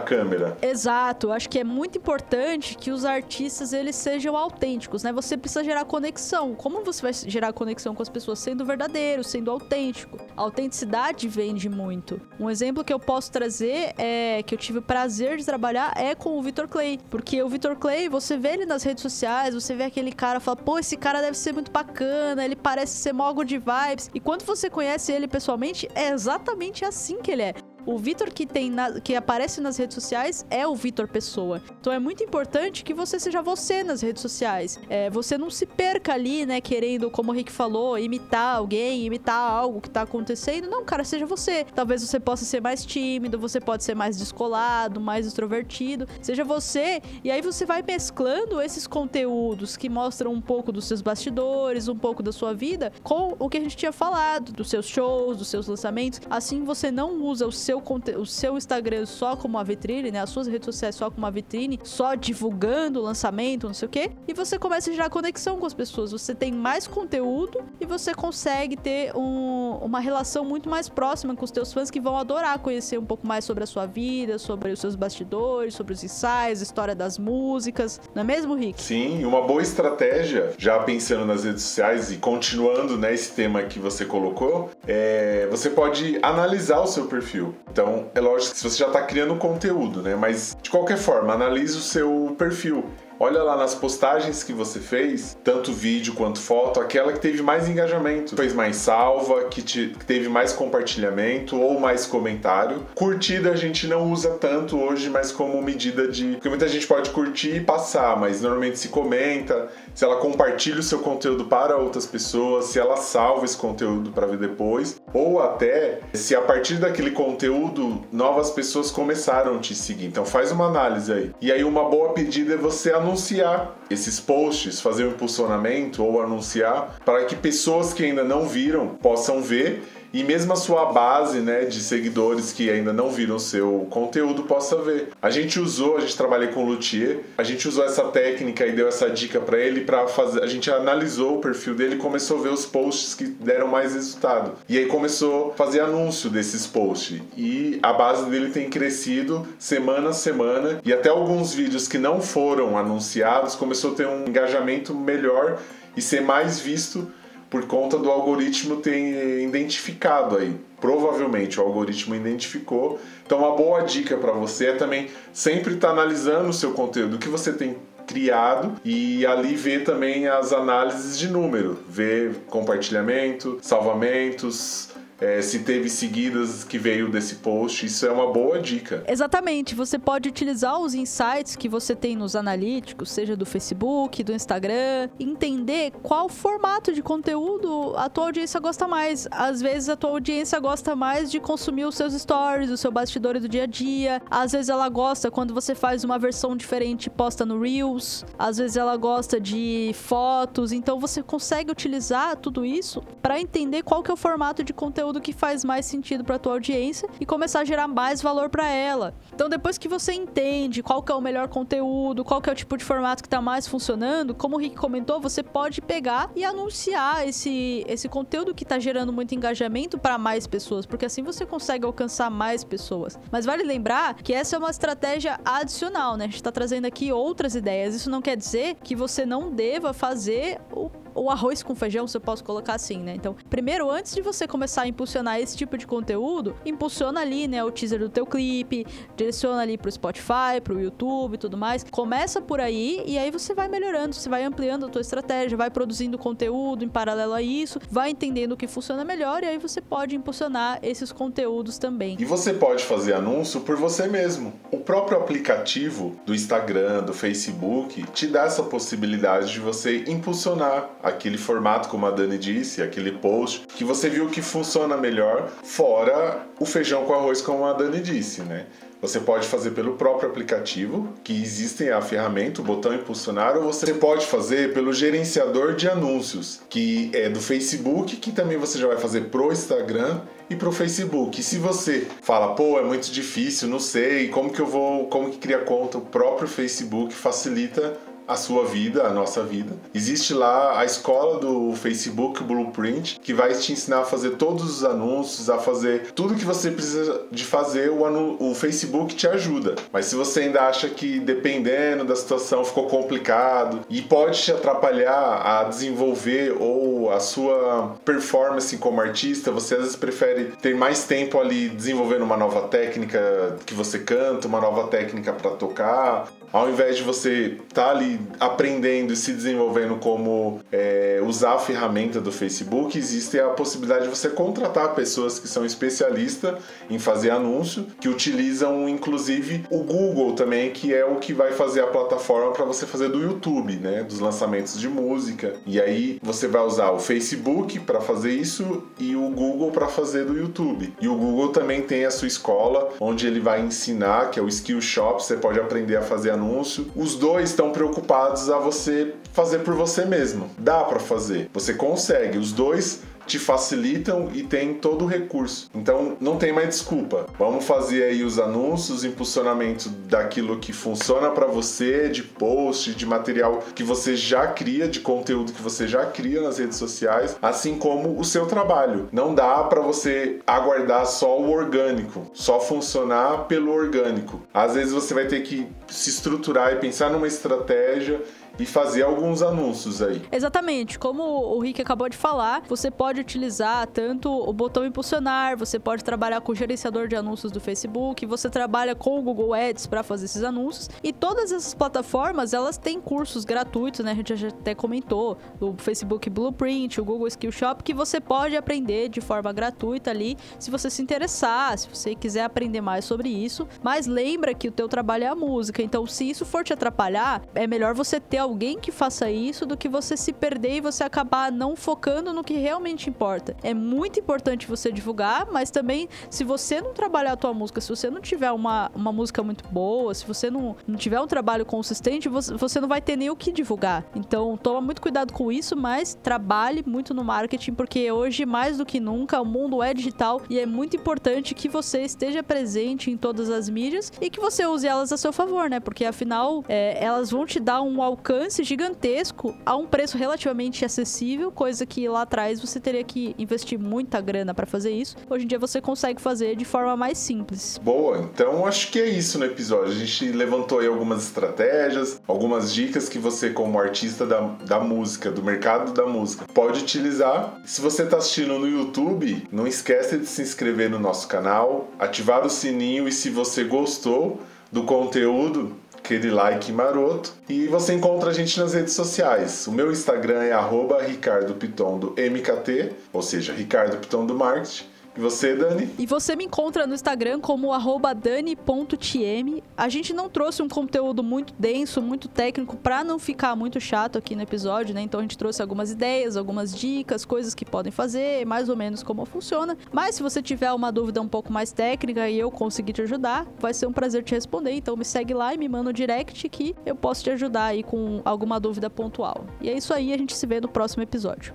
câmera. 0.00 0.56
Exato, 0.60 1.30
acho 1.30 1.48
que 1.48 1.58
é 1.58 1.64
muito 1.64 1.93
importante 1.98 2.76
que 2.76 2.90
os 2.90 3.04
artistas 3.04 3.72
eles 3.72 3.96
sejam 3.96 4.36
autênticos, 4.36 5.02
né? 5.02 5.12
Você 5.12 5.36
precisa 5.36 5.62
gerar 5.62 5.84
conexão. 5.84 6.54
Como 6.54 6.82
você 6.82 7.02
vai 7.02 7.12
gerar 7.12 7.52
conexão 7.52 7.94
com 7.94 8.02
as 8.02 8.08
pessoas 8.08 8.38
sendo 8.38 8.64
verdadeiro, 8.64 9.22
sendo 9.22 9.50
autêntico? 9.50 10.18
A 10.36 10.42
autenticidade 10.42 11.28
vende 11.28 11.68
muito. 11.68 12.20
Um 12.40 12.48
exemplo 12.48 12.84
que 12.84 12.92
eu 12.92 12.98
posso 12.98 13.30
trazer 13.30 13.94
é 13.98 14.42
que 14.42 14.54
eu 14.54 14.58
tive 14.58 14.78
o 14.78 14.82
prazer 14.82 15.36
de 15.36 15.44
trabalhar 15.44 15.92
é 15.96 16.14
com 16.14 16.38
o 16.38 16.42
Victor 16.42 16.68
Clay, 16.68 16.98
porque 17.10 17.42
o 17.42 17.48
Victor 17.48 17.76
Clay, 17.76 18.08
você 18.08 18.36
vê 18.36 18.54
ele 18.54 18.66
nas 18.66 18.82
redes 18.82 19.02
sociais, 19.02 19.54
você 19.54 19.74
vê 19.74 19.84
aquele 19.84 20.12
cara, 20.12 20.40
fala, 20.40 20.56
pô, 20.56 20.78
esse 20.78 20.96
cara 20.96 21.20
deve 21.20 21.36
ser 21.36 21.52
muito 21.52 21.70
bacana, 21.70 22.44
ele 22.44 22.56
parece 22.56 22.96
ser 22.96 23.12
mó 23.12 23.34
de 23.42 23.58
vibes. 23.58 24.10
E 24.14 24.20
quando 24.20 24.44
você 24.44 24.70
conhece 24.70 25.10
ele 25.10 25.26
pessoalmente, 25.26 25.88
é 25.94 26.10
exatamente 26.10 26.84
assim 26.84 27.20
que 27.20 27.30
ele 27.30 27.42
é. 27.42 27.73
O 27.86 27.98
Vitor 27.98 28.32
que 28.32 28.46
tem 28.46 28.70
na, 28.70 29.00
que 29.00 29.14
aparece 29.14 29.60
nas 29.60 29.76
redes 29.76 29.94
sociais 29.94 30.46
é 30.50 30.66
o 30.66 30.74
Vitor 30.74 31.06
Pessoa. 31.06 31.60
Então 31.80 31.92
é 31.92 31.98
muito 31.98 32.22
importante 32.22 32.82
que 32.82 32.94
você 32.94 33.20
seja 33.20 33.42
você 33.42 33.84
nas 33.84 34.00
redes 34.00 34.22
sociais. 34.22 34.80
É, 34.88 35.10
você 35.10 35.36
não 35.36 35.50
se 35.50 35.66
perca 35.66 36.14
ali, 36.14 36.46
né, 36.46 36.60
querendo, 36.60 37.10
como 37.10 37.30
o 37.30 37.34
Rick 37.34 37.52
falou, 37.52 37.98
imitar 37.98 38.56
alguém, 38.56 39.04
imitar 39.04 39.38
algo 39.38 39.80
que 39.80 39.90
tá 39.90 40.02
acontecendo. 40.02 40.68
Não, 40.68 40.84
cara, 40.84 41.04
seja 41.04 41.26
você. 41.26 41.64
Talvez 41.74 42.02
você 42.02 42.18
possa 42.18 42.44
ser 42.44 42.60
mais 42.60 42.84
tímido, 42.86 43.38
você 43.38 43.60
pode 43.60 43.84
ser 43.84 43.94
mais 43.94 44.16
descolado, 44.16 45.00
mais 45.00 45.26
extrovertido. 45.26 46.08
Seja 46.22 46.42
você, 46.42 47.02
e 47.22 47.30
aí 47.30 47.42
você 47.42 47.66
vai 47.66 47.82
mesclando 47.82 48.60
esses 48.60 48.86
conteúdos 48.86 49.76
que 49.76 49.88
mostram 49.88 50.32
um 50.32 50.40
pouco 50.40 50.72
dos 50.72 50.86
seus 50.86 51.02
bastidores, 51.02 51.88
um 51.88 51.96
pouco 51.96 52.22
da 52.22 52.32
sua 52.32 52.54
vida, 52.54 52.92
com 53.02 53.36
o 53.38 53.48
que 53.48 53.58
a 53.58 53.60
gente 53.60 53.76
tinha 53.76 53.92
falado, 53.92 54.52
dos 54.52 54.70
seus 54.70 54.86
shows, 54.86 55.36
dos 55.36 55.48
seus 55.48 55.66
lançamentos. 55.66 56.20
Assim 56.30 56.64
você 56.64 56.90
não 56.90 57.22
usa 57.22 57.46
o 57.46 57.52
seu 57.52 57.73
seu, 57.82 58.20
o 58.20 58.26
seu 58.26 58.56
Instagram 58.56 59.06
só 59.06 59.36
como 59.36 59.56
uma 59.56 59.64
vitrine, 59.64 60.10
né? 60.10 60.20
As 60.20 60.30
suas 60.30 60.46
redes 60.46 60.66
sociais 60.66 60.94
só 60.94 61.10
como 61.10 61.24
uma 61.24 61.30
vitrine, 61.30 61.78
só 61.82 62.14
divulgando 62.14 63.00
o 63.00 63.02
lançamento, 63.02 63.66
não 63.66 63.74
sei 63.74 63.86
o 63.86 63.90
quê. 63.90 64.10
E 64.26 64.34
você 64.34 64.58
começa 64.58 64.90
a 64.90 64.92
gerar 64.92 65.10
conexão 65.10 65.58
com 65.58 65.66
as 65.66 65.74
pessoas. 65.74 66.12
Você 66.12 66.34
tem 66.34 66.52
mais 66.52 66.86
conteúdo 66.86 67.58
e 67.80 67.86
você 67.86 68.14
consegue 68.14 68.76
ter 68.76 69.16
um, 69.16 69.63
uma 69.82 70.00
relação 70.00 70.44
muito 70.44 70.68
mais 70.68 70.88
próxima 70.88 71.34
com 71.34 71.44
os 71.44 71.50
teus 71.50 71.72
fãs 71.72 71.90
que 71.90 72.00
vão 72.00 72.16
adorar 72.16 72.58
conhecer 72.58 72.98
um 72.98 73.04
pouco 73.04 73.26
mais 73.26 73.44
sobre 73.44 73.64
a 73.64 73.66
sua 73.66 73.86
vida, 73.86 74.38
sobre 74.38 74.72
os 74.72 74.80
seus 74.80 74.96
bastidores, 74.96 75.74
sobre 75.74 75.92
os 75.92 76.02
ensaios, 76.02 76.60
história 76.60 76.94
das 76.94 77.18
músicas. 77.18 78.00
Não 78.14 78.22
é 78.22 78.24
mesmo, 78.24 78.54
Rick? 78.54 78.80
Sim, 78.82 79.24
uma 79.24 79.42
boa 79.42 79.62
estratégia, 79.62 80.52
já 80.58 80.78
pensando 80.80 81.24
nas 81.24 81.44
redes 81.44 81.62
sociais 81.62 82.10
e 82.10 82.16
continuando 82.16 82.96
nesse 82.96 83.30
né, 83.30 83.36
tema 83.36 83.62
que 83.62 83.78
você 83.78 84.04
colocou, 84.04 84.70
é, 84.86 85.46
você 85.50 85.70
pode 85.70 86.18
analisar 86.22 86.80
o 86.80 86.86
seu 86.86 87.06
perfil. 87.06 87.54
Então, 87.70 88.06
é 88.14 88.20
lógico 88.20 88.52
que 88.52 88.58
se 88.58 88.64
você 88.64 88.78
já 88.78 88.86
está 88.86 89.02
criando 89.02 89.36
conteúdo, 89.36 90.02
né? 90.02 90.14
Mas 90.14 90.56
de 90.62 90.70
qualquer 90.70 90.96
forma, 90.96 91.34
analise 91.34 91.76
o 91.76 91.80
seu 91.80 92.34
perfil. 92.38 92.84
Olha 93.18 93.42
lá 93.42 93.56
nas 93.56 93.74
postagens 93.74 94.42
que 94.42 94.52
você 94.52 94.80
fez, 94.80 95.36
tanto 95.44 95.72
vídeo 95.72 96.14
quanto 96.14 96.40
foto, 96.40 96.80
aquela 96.80 97.12
que 97.12 97.20
teve 97.20 97.42
mais 97.42 97.68
engajamento, 97.68 98.34
fez 98.36 98.52
mais 98.52 98.76
salva, 98.76 99.44
que, 99.44 99.62
te, 99.62 99.94
que 99.98 100.04
teve 100.04 100.28
mais 100.28 100.52
compartilhamento 100.52 101.60
ou 101.60 101.78
mais 101.78 102.06
comentário. 102.06 102.84
Curtida 102.94 103.52
a 103.52 103.56
gente 103.56 103.86
não 103.86 104.10
usa 104.10 104.30
tanto 104.30 104.78
hoje, 104.78 105.08
mas 105.08 105.30
como 105.30 105.62
medida 105.62 106.08
de. 106.08 106.32
Porque 106.32 106.48
muita 106.48 106.66
gente 106.66 106.86
pode 106.86 107.10
curtir 107.10 107.56
e 107.56 107.60
passar, 107.60 108.18
mas 108.18 108.40
normalmente 108.40 108.78
se 108.78 108.88
comenta, 108.88 109.68
se 109.94 110.04
ela 110.04 110.16
compartilha 110.16 110.80
o 110.80 110.82
seu 110.82 110.98
conteúdo 110.98 111.44
para 111.44 111.76
outras 111.76 112.04
pessoas, 112.04 112.66
se 112.66 112.78
ela 112.78 112.96
salva 112.96 113.44
esse 113.44 113.56
conteúdo 113.56 114.10
para 114.10 114.26
ver 114.26 114.38
depois, 114.38 115.00
ou 115.12 115.40
até 115.40 116.00
se 116.12 116.34
a 116.34 116.40
partir 116.40 116.76
daquele 116.76 117.12
conteúdo 117.12 118.02
novas 118.12 118.50
pessoas 118.50 118.90
começaram 118.90 119.56
a 119.56 119.58
te 119.58 119.74
seguir. 119.74 120.06
Então 120.06 120.24
faz 120.24 120.50
uma 120.50 120.66
análise 120.66 121.12
aí. 121.12 121.30
E 121.40 121.52
aí 121.52 121.62
uma 121.62 121.88
boa 121.88 122.12
pedida 122.12 122.54
é 122.54 122.56
você 122.56 122.92
anunciar 122.92 123.76
esses 123.88 124.18
posts, 124.18 124.80
fazer 124.80 125.04
um 125.04 125.10
impulsionamento 125.10 126.02
ou 126.02 126.20
anunciar 126.20 126.96
para 127.04 127.24
que 127.24 127.36
pessoas 127.36 127.92
que 127.92 128.04
ainda 128.04 128.24
não 128.24 128.46
viram 128.46 128.88
possam 128.88 129.40
ver 129.40 129.82
e 130.14 130.22
mesmo 130.22 130.52
a 130.52 130.56
sua 130.56 130.92
base 130.92 131.40
né, 131.40 131.64
de 131.64 131.80
seguidores 131.80 132.52
que 132.52 132.70
ainda 132.70 132.92
não 132.92 133.10
viram 133.10 133.36
seu 133.36 133.88
conteúdo 133.90 134.44
possa 134.44 134.76
ver. 134.76 135.08
A 135.20 135.28
gente 135.28 135.58
usou, 135.58 135.96
a 135.96 136.00
gente 136.00 136.16
trabalhei 136.16 136.48
com 136.48 136.62
o 136.62 136.66
Luthier, 136.66 137.18
a 137.36 137.42
gente 137.42 137.66
usou 137.66 137.84
essa 137.84 138.04
técnica 138.04 138.64
e 138.64 138.70
deu 138.70 138.86
essa 138.86 139.10
dica 139.10 139.40
para 139.40 139.58
ele 139.58 139.80
para 139.80 140.06
fazer, 140.06 140.44
a 140.44 140.46
gente 140.46 140.70
analisou 140.70 141.38
o 141.38 141.40
perfil 141.40 141.74
dele 141.74 141.96
e 141.96 141.98
começou 141.98 142.38
a 142.38 142.42
ver 142.42 142.50
os 142.50 142.64
posts 142.64 143.12
que 143.12 143.24
deram 143.24 143.66
mais 143.66 143.92
resultado. 143.92 144.52
E 144.68 144.78
aí 144.78 144.86
começou 144.86 145.50
a 145.50 145.54
fazer 145.56 145.80
anúncio 145.80 146.30
desses 146.30 146.64
posts 146.64 147.20
e 147.36 147.80
a 147.82 147.92
base 147.92 148.30
dele 148.30 148.50
tem 148.50 148.70
crescido 148.70 149.44
semana 149.58 150.10
a 150.10 150.12
semana 150.12 150.80
e 150.84 150.92
até 150.92 151.08
alguns 151.08 151.52
vídeos 151.52 151.88
que 151.88 151.98
não 151.98 152.20
foram 152.20 152.78
anunciados 152.78 153.56
começou 153.56 153.90
a 153.90 153.94
ter 153.96 154.06
um 154.06 154.26
engajamento 154.28 154.94
melhor 154.94 155.58
e 155.96 156.00
ser 156.00 156.20
mais 156.20 156.60
visto 156.60 157.10
por 157.54 157.66
conta 157.66 157.96
do 157.96 158.10
algoritmo 158.10 158.78
ter 158.78 159.40
identificado 159.44 160.36
aí. 160.36 160.56
Provavelmente 160.80 161.60
o 161.60 161.62
algoritmo 161.62 162.12
identificou. 162.16 162.98
Então, 163.24 163.38
uma 163.38 163.54
boa 163.54 163.82
dica 163.82 164.16
para 164.16 164.32
você 164.32 164.70
é 164.70 164.72
também 164.72 165.06
sempre 165.32 165.74
estar 165.74 165.86
tá 165.86 165.92
analisando 165.92 166.48
o 166.48 166.52
seu 166.52 166.72
conteúdo, 166.72 167.14
o 167.14 167.18
que 167.20 167.28
você 167.28 167.52
tem 167.52 167.76
criado 168.08 168.72
e 168.84 169.24
ali 169.24 169.54
ver 169.54 169.84
também 169.84 170.26
as 170.26 170.52
análises 170.52 171.16
de 171.16 171.28
número, 171.28 171.78
ver 171.88 172.34
compartilhamento, 172.48 173.60
salvamentos, 173.62 174.88
é, 175.20 175.40
se 175.40 175.60
teve 175.60 175.88
seguidas 175.88 176.64
que 176.64 176.78
veio 176.78 177.08
desse 177.08 177.36
post, 177.36 177.86
isso 177.86 178.06
é 178.06 178.10
uma 178.10 178.32
boa 178.32 178.60
dica. 178.60 179.04
Exatamente, 179.06 179.74
você 179.74 179.98
pode 179.98 180.28
utilizar 180.28 180.78
os 180.80 180.94
insights 180.94 181.56
que 181.56 181.68
você 181.68 181.94
tem 181.94 182.16
nos 182.16 182.34
analíticos, 182.34 183.10
seja 183.10 183.36
do 183.36 183.46
Facebook, 183.46 184.22
do 184.24 184.32
Instagram, 184.32 185.08
entender 185.18 185.92
qual 186.02 186.28
formato 186.28 186.92
de 186.92 187.02
conteúdo 187.02 187.94
a 187.96 188.08
tua 188.08 188.26
audiência 188.26 188.58
gosta 188.58 188.88
mais. 188.88 189.28
Às 189.30 189.60
vezes 189.60 189.88
a 189.88 189.96
tua 189.96 190.10
audiência 190.10 190.58
gosta 190.58 190.96
mais 190.96 191.30
de 191.30 191.38
consumir 191.38 191.84
os 191.84 191.94
seus 191.94 192.12
stories, 192.14 192.70
o 192.70 192.76
seu 192.76 192.90
bastidor 192.90 193.38
do 193.38 193.48
dia 193.48 193.64
a 193.64 193.66
dia. 193.66 194.20
Às 194.30 194.52
vezes 194.52 194.68
ela 194.68 194.88
gosta 194.88 195.30
quando 195.30 195.54
você 195.54 195.74
faz 195.74 196.02
uma 196.04 196.18
versão 196.18 196.56
diferente 196.56 197.06
e 197.06 197.10
posta 197.10 197.46
no 197.46 197.60
Reels. 197.60 198.24
Às 198.38 198.58
vezes 198.58 198.76
ela 198.76 198.96
gosta 198.96 199.40
de 199.40 199.92
fotos. 199.94 200.72
Então 200.72 200.98
você 200.98 201.22
consegue 201.22 201.70
utilizar 201.70 202.36
tudo 202.36 202.64
isso 202.64 203.02
para 203.22 203.40
entender 203.40 203.82
qual 203.82 204.02
que 204.02 204.10
é 204.10 204.14
o 204.14 204.16
formato 204.16 204.64
de 204.64 204.72
conteúdo 204.72 205.03
conteúdo 205.04 205.20
que 205.20 205.32
faz 205.34 205.62
mais 205.64 205.84
sentido 205.84 206.24
para 206.24 206.38
tua 206.38 206.54
audiência 206.54 207.06
e 207.20 207.26
começar 207.26 207.60
a 207.60 207.64
gerar 207.64 207.86
mais 207.86 208.22
valor 208.22 208.48
para 208.48 208.66
ela. 208.70 209.14
Então, 209.34 209.50
depois 209.50 209.76
que 209.76 209.86
você 209.86 210.14
entende 210.14 210.82
qual 210.82 211.02
que 211.02 211.12
é 211.12 211.14
o 211.14 211.20
melhor 211.20 211.48
conteúdo, 211.48 212.24
qual 212.24 212.40
que 212.40 212.48
é 212.48 212.52
o 212.52 212.56
tipo 212.56 212.76
de 212.78 212.84
formato 212.84 213.22
que 213.22 213.26
está 213.26 213.40
mais 213.40 213.68
funcionando, 213.68 214.34
como 214.34 214.56
o 214.56 214.58
Rick 214.58 214.76
comentou, 214.76 215.20
você 215.20 215.42
pode 215.42 215.82
pegar 215.82 216.30
e 216.34 216.42
anunciar 216.42 217.28
esse, 217.28 217.84
esse 217.86 218.08
conteúdo 218.08 218.54
que 218.54 218.62
está 218.62 218.78
gerando 218.78 219.12
muito 219.12 219.34
engajamento 219.34 219.98
para 219.98 220.16
mais 220.16 220.46
pessoas, 220.46 220.86
porque 220.86 221.04
assim 221.04 221.22
você 221.22 221.44
consegue 221.44 221.84
alcançar 221.84 222.30
mais 222.30 222.64
pessoas. 222.64 223.18
Mas 223.30 223.44
vale 223.44 223.62
lembrar 223.62 224.14
que 224.14 224.32
essa 224.32 224.56
é 224.56 224.58
uma 224.58 224.70
estratégia 224.70 225.38
adicional, 225.44 226.16
né? 226.16 226.24
A 226.24 226.28
gente 226.28 226.36
está 226.36 226.50
trazendo 226.50 226.86
aqui 226.86 227.12
outras 227.12 227.54
ideias. 227.54 227.94
Isso 227.94 228.08
não 228.08 228.22
quer 228.22 228.36
dizer 228.36 228.76
que 228.82 228.96
você 228.96 229.26
não 229.26 229.50
deva 229.50 229.92
fazer 229.92 230.60
o 230.72 230.88
o 231.14 231.30
arroz 231.30 231.62
com 231.62 231.74
feijão, 231.74 232.06
se 232.06 232.16
eu 232.16 232.20
posso 232.20 232.42
colocar 232.42 232.74
assim, 232.74 232.98
né? 232.98 233.14
Então, 233.14 233.36
primeiro, 233.48 233.90
antes 233.90 234.14
de 234.14 234.20
você 234.20 234.46
começar 234.46 234.82
a 234.82 234.88
impulsionar 234.88 235.38
esse 235.38 235.56
tipo 235.56 235.78
de 235.78 235.86
conteúdo, 235.86 236.56
impulsiona 236.64 237.20
ali, 237.20 237.46
né, 237.46 237.62
o 237.62 237.70
teaser 237.70 237.98
do 237.98 238.08
teu 238.08 238.26
clipe, 238.26 238.86
direciona 239.16 239.60
ali 239.60 239.78
pro 239.78 239.90
Spotify, 239.90 240.60
pro 240.62 240.80
YouTube 240.80 241.34
e 241.34 241.38
tudo 241.38 241.56
mais. 241.56 241.84
Começa 241.90 242.40
por 242.40 242.60
aí 242.60 243.02
e 243.06 243.16
aí 243.18 243.30
você 243.30 243.54
vai 243.54 243.68
melhorando, 243.68 244.14
você 244.14 244.28
vai 244.28 244.42
ampliando 244.44 244.86
a 244.86 244.88
tua 244.88 245.00
estratégia, 245.00 245.56
vai 245.56 245.70
produzindo 245.70 246.18
conteúdo 246.18 246.84
em 246.84 246.88
paralelo 246.88 247.32
a 247.32 247.42
isso, 247.42 247.78
vai 247.90 248.10
entendendo 248.10 248.52
o 248.52 248.56
que 248.56 248.66
funciona 248.66 249.04
melhor 249.04 249.42
e 249.42 249.46
aí 249.46 249.58
você 249.58 249.80
pode 249.80 250.16
impulsionar 250.16 250.78
esses 250.82 251.12
conteúdos 251.12 251.78
também. 251.78 252.16
E 252.18 252.24
você 252.24 252.52
pode 252.52 252.84
fazer 252.84 253.14
anúncio 253.14 253.60
por 253.60 253.76
você 253.76 254.06
mesmo. 254.06 254.52
O 254.70 254.78
próprio 254.78 255.18
aplicativo 255.18 256.16
do 256.26 256.34
Instagram, 256.34 257.02
do 257.02 257.12
Facebook, 257.12 258.02
te 258.12 258.26
dá 258.26 258.44
essa 258.44 258.62
possibilidade 258.62 259.52
de 259.52 259.60
você 259.60 260.04
impulsionar 260.08 260.90
aquele 261.04 261.36
formato, 261.36 261.88
como 261.90 262.06
a 262.06 262.10
Dani 262.10 262.38
disse, 262.38 262.82
aquele 262.82 263.12
post, 263.12 263.66
que 263.68 263.84
você 263.84 264.08
viu 264.08 264.26
que 264.28 264.40
funciona 264.40 264.96
melhor, 264.96 265.50
fora 265.62 266.46
o 266.58 266.64
feijão 266.64 267.04
com 267.04 267.12
arroz, 267.12 267.42
como 267.42 267.66
a 267.66 267.74
Dani 267.74 268.00
disse, 268.00 268.40
né? 268.42 268.66
Você 269.02 269.20
pode 269.20 269.46
fazer 269.46 269.72
pelo 269.72 269.96
próprio 269.96 270.30
aplicativo, 270.30 271.12
que 271.22 271.34
existe 271.34 271.90
a 271.90 272.00
ferramenta, 272.00 272.62
o 272.62 272.64
botão 272.64 272.94
impulsionar, 272.94 273.54
ou 273.54 273.64
você 273.64 273.92
pode 273.92 274.24
fazer 274.24 274.72
pelo 274.72 274.94
gerenciador 274.94 275.74
de 275.74 275.86
anúncios, 275.86 276.62
que 276.70 277.10
é 277.12 277.28
do 277.28 277.38
Facebook, 277.38 278.16
que 278.16 278.32
também 278.32 278.56
você 278.56 278.78
já 278.78 278.86
vai 278.86 278.96
fazer 278.96 279.26
pro 279.26 279.52
Instagram 279.52 280.22
e 280.48 280.56
pro 280.56 280.72
Facebook. 280.72 281.38
E 281.38 281.42
se 281.42 281.58
você 281.58 282.06
fala, 282.22 282.54
pô, 282.54 282.78
é 282.78 282.82
muito 282.82 283.10
difícil, 283.10 283.68
não 283.68 283.78
sei, 283.78 284.28
como 284.28 284.50
que 284.50 284.60
eu 284.60 284.66
vou, 284.66 285.06
como 285.08 285.30
que 285.30 285.36
cria 285.36 285.58
conta, 285.58 285.98
o 285.98 286.00
próprio 286.00 286.48
Facebook 286.48 287.12
facilita 287.12 287.98
a 288.26 288.36
sua 288.36 288.64
vida, 288.64 289.04
a 289.04 289.10
nossa 289.10 289.42
vida. 289.42 289.76
Existe 289.94 290.34
lá 290.34 290.78
a 290.78 290.84
escola 290.84 291.38
do 291.38 291.74
Facebook 291.74 292.42
Blueprint 292.42 293.20
que 293.20 293.34
vai 293.34 293.52
te 293.54 293.72
ensinar 293.72 294.00
a 294.00 294.04
fazer 294.04 294.30
todos 294.32 294.64
os 294.64 294.84
anúncios, 294.84 295.50
a 295.50 295.58
fazer 295.58 296.12
tudo 296.12 296.34
que 296.34 296.44
você 296.44 296.70
precisa 296.70 297.22
de 297.30 297.44
fazer. 297.44 297.90
O, 297.90 298.50
o 298.50 298.54
Facebook 298.54 299.14
te 299.14 299.26
ajuda. 299.26 299.74
Mas 299.92 300.06
se 300.06 300.16
você 300.16 300.40
ainda 300.40 300.62
acha 300.62 300.88
que 300.88 301.18
dependendo 301.18 302.04
da 302.04 302.16
situação 302.16 302.64
ficou 302.64 302.86
complicado 302.86 303.80
e 303.88 304.02
pode 304.02 304.40
te 304.40 304.52
atrapalhar 304.52 305.42
a 305.44 305.64
desenvolver 305.64 306.56
ou 306.58 306.93
a 307.10 307.20
sua 307.20 307.96
performance 308.04 308.76
como 308.78 309.00
artista, 309.00 309.50
você 309.50 309.74
às 309.74 309.80
vezes 309.80 309.96
prefere 309.96 310.52
ter 310.60 310.74
mais 310.74 311.04
tempo 311.04 311.38
ali 311.38 311.68
desenvolvendo 311.68 312.22
uma 312.22 312.36
nova 312.36 312.62
técnica 312.68 313.56
que 313.64 313.74
você 313.74 313.98
canta, 313.98 314.48
uma 314.48 314.60
nova 314.60 314.88
técnica 314.88 315.32
para 315.32 315.50
tocar, 315.52 316.28
ao 316.54 316.70
invés 316.70 316.96
de 316.96 317.02
você 317.02 317.58
estar 317.68 317.86
tá 317.86 317.90
ali 317.90 318.20
aprendendo 318.38 319.12
e 319.12 319.16
se 319.16 319.32
desenvolvendo 319.32 319.96
como 319.96 320.60
é, 320.70 321.20
usar 321.26 321.54
a 321.54 321.58
ferramenta 321.58 322.20
do 322.20 322.30
Facebook, 322.30 322.96
existe 322.96 323.40
a 323.40 323.48
possibilidade 323.48 324.04
de 324.04 324.10
você 324.10 324.28
contratar 324.28 324.94
pessoas 324.94 325.40
que 325.40 325.48
são 325.48 325.66
especialistas 325.66 326.54
em 326.88 326.96
fazer 326.96 327.30
anúncio, 327.30 327.88
que 328.00 328.08
utilizam 328.08 328.88
inclusive 328.88 329.64
o 329.68 329.78
Google 329.80 330.34
também, 330.34 330.70
que 330.70 330.94
é 330.94 331.04
o 331.04 331.16
que 331.16 331.32
vai 331.32 331.50
fazer 331.50 331.80
a 331.80 331.88
plataforma 331.88 332.52
para 332.52 332.64
você 332.64 332.86
fazer 332.86 333.08
do 333.08 333.20
YouTube, 333.20 333.74
né, 333.74 334.04
dos 334.04 334.20
lançamentos 334.20 334.78
de 334.78 334.88
música. 334.88 335.54
E 335.66 335.80
aí 335.80 336.20
você 336.22 336.46
vai 336.46 336.62
usar 336.62 336.92
o 336.94 336.98
Facebook 336.98 337.78
para 337.80 338.00
fazer 338.00 338.32
isso 338.32 338.84
e 338.98 339.14
o 339.14 339.28
Google 339.30 339.70
para 339.70 339.88
fazer 339.88 340.24
do 340.24 340.36
YouTube. 340.36 340.94
E 341.00 341.08
o 341.08 341.16
Google 341.16 341.48
também 341.48 341.82
tem 341.82 342.04
a 342.04 342.10
sua 342.10 342.28
escola 342.28 342.90
onde 343.00 343.26
ele 343.26 343.40
vai 343.40 343.60
ensinar, 343.60 344.30
que 344.30 344.40
é 344.40 344.42
o 344.42 344.48
Skill 344.48 344.80
Shop, 344.80 345.22
você 345.22 345.36
pode 345.36 345.60
aprender 345.60 345.96
a 345.96 346.02
fazer 346.02 346.30
anúncio 346.30 346.54
os 346.94 347.16
dois 347.16 347.50
estão 347.50 347.70
preocupados 347.70 348.48
a 348.50 348.58
você 348.58 349.14
fazer 349.32 349.60
por 349.60 349.74
você 349.74 350.04
mesmo. 350.04 350.50
Dá 350.56 350.84
para 350.84 351.00
fazer, 351.00 351.50
você 351.52 351.74
consegue. 351.74 352.38
Os 352.38 352.52
dois 352.52 353.02
te 353.26 353.38
facilitam 353.38 354.30
e 354.32 354.42
tem 354.42 354.74
todo 354.74 355.04
o 355.04 355.08
recurso. 355.08 355.70
Então 355.74 356.16
não 356.20 356.36
tem 356.36 356.52
mais 356.52 356.68
desculpa. 356.68 357.26
Vamos 357.38 357.64
fazer 357.64 358.04
aí 358.04 358.22
os 358.22 358.38
anúncios, 358.38 359.04
impulsionamento 359.04 359.88
daquilo 359.88 360.58
que 360.58 360.72
funciona 360.72 361.30
para 361.30 361.46
você, 361.46 362.08
de 362.08 362.22
post, 362.22 362.94
de 362.94 363.06
material 363.06 363.62
que 363.74 363.82
você 363.82 364.16
já 364.16 364.46
cria, 364.46 364.88
de 364.88 365.00
conteúdo 365.00 365.52
que 365.52 365.62
você 365.62 365.86
já 365.86 366.06
cria 366.06 366.40
nas 366.40 366.58
redes 366.58 366.76
sociais, 366.76 367.36
assim 367.40 367.78
como 367.78 368.18
o 368.18 368.24
seu 368.24 368.46
trabalho. 368.46 369.08
Não 369.12 369.34
dá 369.34 369.62
para 369.64 369.80
você 369.80 370.40
aguardar 370.46 371.06
só 371.06 371.38
o 371.38 371.50
orgânico, 371.50 372.30
só 372.32 372.60
funcionar 372.60 373.44
pelo 373.46 373.72
orgânico. 373.72 374.42
Às 374.52 374.74
vezes 374.74 374.92
você 374.92 375.14
vai 375.14 375.26
ter 375.26 375.42
que 375.42 375.66
se 375.88 376.10
estruturar 376.10 376.72
e 376.72 376.76
pensar 376.76 377.10
numa 377.10 377.26
estratégia 377.26 378.20
e 378.58 378.66
fazer 378.66 379.02
alguns 379.02 379.42
anúncios 379.42 380.00
aí. 380.02 380.22
Exatamente. 380.30 380.98
Como 380.98 381.22
o 381.22 381.58
Rick 381.60 381.80
acabou 381.80 382.08
de 382.08 382.16
falar, 382.16 382.62
você 382.68 382.90
pode 382.90 383.20
utilizar 383.20 383.86
tanto 383.88 384.30
o 384.30 384.52
botão 384.52 384.84
impulsionar, 384.86 385.56
você 385.56 385.78
pode 385.78 386.04
trabalhar 386.04 386.40
com 386.40 386.52
o 386.52 386.54
gerenciador 386.54 387.08
de 387.08 387.16
anúncios 387.16 387.50
do 387.50 387.60
Facebook, 387.60 388.24
você 388.26 388.48
trabalha 388.48 388.94
com 388.94 389.18
o 389.18 389.22
Google 389.22 389.54
Ads 389.54 389.86
para 389.86 390.02
fazer 390.02 390.26
esses 390.26 390.42
anúncios. 390.42 390.88
E 391.02 391.12
todas 391.12 391.52
essas 391.52 391.74
plataformas, 391.74 392.52
elas 392.52 392.78
têm 392.78 393.00
cursos 393.00 393.44
gratuitos, 393.44 394.04
né? 394.04 394.12
A 394.12 394.14
gente 394.14 394.36
já 394.36 394.48
até 394.48 394.74
comentou, 394.74 395.36
o 395.60 395.74
Facebook 395.76 396.28
Blueprint, 396.30 397.00
o 397.00 397.04
Google 397.04 397.28
Skill 397.28 397.52
Shop, 397.52 397.82
que 397.82 397.94
você 397.94 398.20
pode 398.20 398.56
aprender 398.56 399.08
de 399.08 399.20
forma 399.20 399.52
gratuita 399.52 400.10
ali, 400.10 400.36
se 400.58 400.70
você 400.70 400.90
se 400.90 401.02
interessar, 401.02 401.76
se 401.78 401.88
você 401.88 402.14
quiser 402.14 402.44
aprender 402.44 402.80
mais 402.80 403.04
sobre 403.04 403.28
isso. 403.28 403.66
Mas 403.82 404.06
lembra 404.06 404.54
que 404.54 404.68
o 404.68 404.72
teu 404.72 404.88
trabalho 404.88 405.24
é 405.24 405.28
a 405.28 405.34
música, 405.34 405.82
então 405.82 406.06
se 406.06 406.28
isso 406.28 406.44
for 406.44 406.64
te 406.64 406.72
atrapalhar, 406.72 407.42
é 407.54 407.66
melhor 407.66 407.94
você 407.94 408.20
ter 408.20 408.43
alguém 408.44 408.78
que 408.78 408.92
faça 408.92 409.30
isso 409.30 409.66
do 409.66 409.76
que 409.76 409.88
você 409.88 410.16
se 410.16 410.32
perder 410.32 410.76
e 410.76 410.80
você 410.80 411.02
acabar 411.02 411.50
não 411.50 411.74
focando 411.74 412.32
no 412.32 412.44
que 412.44 412.54
realmente 412.54 413.08
importa. 413.08 413.56
É 413.62 413.74
muito 413.74 414.20
importante 414.20 414.66
você 414.66 414.92
divulgar, 414.92 415.48
mas 415.50 415.70
também 415.70 416.08
se 416.30 416.44
você 416.44 416.80
não 416.80 416.92
trabalhar 416.92 417.32
a 417.32 417.36
tua 417.36 417.52
música, 417.52 417.80
se 417.80 417.88
você 417.88 418.10
não 418.10 418.20
tiver 418.20 418.52
uma, 418.52 418.90
uma 418.94 419.12
música 419.12 419.42
muito 419.42 419.66
boa, 419.68 420.14
se 420.14 420.26
você 420.26 420.50
não, 420.50 420.76
não 420.86 420.96
tiver 420.96 421.20
um 421.20 421.26
trabalho 421.26 421.64
consistente, 421.64 422.28
você, 422.28 422.54
você 422.54 422.80
não 422.80 422.88
vai 422.88 423.00
ter 423.00 423.16
nem 423.16 423.30
o 423.30 423.36
que 423.36 423.50
divulgar. 423.50 424.04
Então, 424.14 424.56
toma 424.56 424.80
muito 424.80 425.00
cuidado 425.00 425.32
com 425.32 425.50
isso, 425.50 425.76
mas 425.76 426.14
trabalhe 426.14 426.84
muito 426.86 427.14
no 427.14 427.24
marketing, 427.24 427.72
porque 427.72 428.10
hoje, 428.12 428.44
mais 428.44 428.78
do 428.78 428.86
que 428.86 429.00
nunca, 429.00 429.40
o 429.40 429.44
mundo 429.44 429.82
é 429.82 429.94
digital 429.94 430.42
e 430.48 430.58
é 430.58 430.66
muito 430.66 430.96
importante 430.96 431.54
que 431.54 431.68
você 431.68 432.02
esteja 432.02 432.42
presente 432.42 433.10
em 433.10 433.16
todas 433.16 433.48
as 433.50 433.68
mídias 433.68 434.12
e 434.20 434.28
que 434.28 434.40
você 434.40 434.66
use 434.66 434.86
elas 434.86 435.12
a 435.12 435.16
seu 435.16 435.32
favor, 435.32 435.70
né? 435.70 435.80
Porque 435.80 436.04
afinal, 436.04 436.62
é, 436.68 437.02
elas 437.02 437.30
vão 437.30 437.46
te 437.46 437.58
dar 437.58 437.82
um 437.82 438.02
alcance 438.02 438.33
alcance 438.34 438.64
gigantesco 438.64 439.56
a 439.64 439.76
um 439.76 439.86
preço 439.86 440.18
relativamente 440.18 440.84
acessível, 440.84 441.50
coisa 441.50 441.86
que 441.86 442.08
lá 442.08 442.22
atrás 442.22 442.60
você 442.60 442.80
teria 442.80 443.04
que 443.04 443.34
investir 443.38 443.78
muita 443.78 444.20
grana 444.20 444.52
para 444.52 444.66
fazer 444.66 444.90
isso. 444.90 445.16
Hoje 445.30 445.44
em 445.44 445.48
dia 445.48 445.58
você 445.58 445.80
consegue 445.80 446.20
fazer 446.20 446.56
de 446.56 446.64
forma 446.64 446.96
mais 446.96 447.18
simples. 447.18 447.78
Boa, 447.82 448.18
então 448.32 448.66
acho 448.66 448.90
que 448.90 449.00
é 449.00 449.08
isso 449.08 449.38
no 449.38 449.44
episódio. 449.44 449.92
A 449.92 449.94
gente 449.94 450.30
levantou 450.32 450.80
aí 450.80 450.86
algumas 450.86 451.24
estratégias, 451.24 452.20
algumas 452.26 452.72
dicas 452.72 453.08
que 453.08 453.18
você, 453.18 453.50
como 453.50 453.78
artista 453.78 454.26
da, 454.26 454.40
da 454.40 454.80
música, 454.80 455.30
do 455.30 455.42
mercado 455.42 455.92
da 455.92 456.06
música, 456.06 456.46
pode 456.52 456.80
utilizar. 456.80 457.60
Se 457.64 457.80
você 457.80 458.02
está 458.02 458.18
assistindo 458.18 458.58
no 458.58 458.68
YouTube, 458.68 459.46
não 459.50 459.66
esqueça 459.66 460.18
de 460.18 460.26
se 460.26 460.42
inscrever 460.42 460.90
no 460.90 460.98
nosso 460.98 461.28
canal, 461.28 461.88
ativar 461.98 462.44
o 462.44 462.50
sininho 462.50 463.08
e 463.08 463.12
se 463.12 463.30
você 463.30 463.64
gostou 463.64 464.40
do 464.74 464.82
conteúdo, 464.82 465.72
aquele 466.04 466.30
like 466.30 466.70
maroto. 466.70 467.32
E 467.48 467.66
você 467.66 467.94
encontra 467.94 468.28
a 468.30 468.32
gente 468.32 468.60
nas 468.60 468.74
redes 468.74 468.92
sociais. 468.92 469.66
O 469.66 469.72
meu 469.72 469.90
Instagram 469.90 470.42
é 470.42 470.52
arroba 470.52 471.02
Ricardo 471.02 471.54
Piton 471.54 471.98
do 471.98 472.10
MKT, 472.10 472.92
ou 473.10 473.22
seja, 473.22 473.54
Ricardo 473.54 473.96
Piton 473.96 474.26
do 474.26 474.34
Marketing. 474.34 474.84
E 475.16 475.20
você, 475.20 475.54
Dani? 475.54 475.90
E 475.98 476.06
você 476.06 476.34
me 476.34 476.44
encontra 476.44 476.86
no 476.86 476.94
Instagram 476.94 477.38
como 477.38 477.70
dani.tm. 478.16 479.62
A 479.76 479.88
gente 479.88 480.12
não 480.12 480.28
trouxe 480.28 480.62
um 480.62 480.68
conteúdo 480.68 481.22
muito 481.22 481.54
denso, 481.56 482.02
muito 482.02 482.28
técnico, 482.28 482.76
para 482.76 483.04
não 483.04 483.18
ficar 483.18 483.54
muito 483.54 483.80
chato 483.80 484.18
aqui 484.18 484.34
no 484.34 484.42
episódio, 484.42 484.94
né? 484.94 485.02
Então 485.02 485.20
a 485.20 485.22
gente 485.22 485.38
trouxe 485.38 485.62
algumas 485.62 485.92
ideias, 485.92 486.36
algumas 486.36 486.74
dicas, 486.74 487.24
coisas 487.24 487.54
que 487.54 487.64
podem 487.64 487.92
fazer, 487.92 488.44
mais 488.44 488.68
ou 488.68 488.76
menos 488.76 489.02
como 489.02 489.24
funciona. 489.24 489.76
Mas 489.92 490.16
se 490.16 490.22
você 490.22 490.42
tiver 490.42 490.72
uma 490.72 490.90
dúvida 490.90 491.20
um 491.20 491.28
pouco 491.28 491.52
mais 491.52 491.70
técnica 491.70 492.28
e 492.28 492.38
eu 492.38 492.50
conseguir 492.50 492.92
te 492.92 493.02
ajudar, 493.02 493.46
vai 493.58 493.72
ser 493.72 493.86
um 493.86 493.92
prazer 493.92 494.24
te 494.24 494.34
responder. 494.34 494.72
Então 494.72 494.96
me 494.96 495.04
segue 495.04 495.32
lá 495.32 495.54
e 495.54 495.58
me 495.58 495.68
manda 495.68 495.90
um 495.90 495.92
direct 495.92 496.48
que 496.48 496.74
eu 496.84 496.96
posso 496.96 497.22
te 497.22 497.30
ajudar 497.30 497.66
aí 497.66 497.84
com 497.84 498.20
alguma 498.24 498.58
dúvida 498.58 498.90
pontual. 498.90 499.46
E 499.60 499.70
é 499.70 499.76
isso 499.76 499.94
aí, 499.94 500.12
a 500.12 500.18
gente 500.18 500.36
se 500.36 500.46
vê 500.46 500.60
no 500.60 500.68
próximo 500.68 501.02
episódio. 501.04 501.54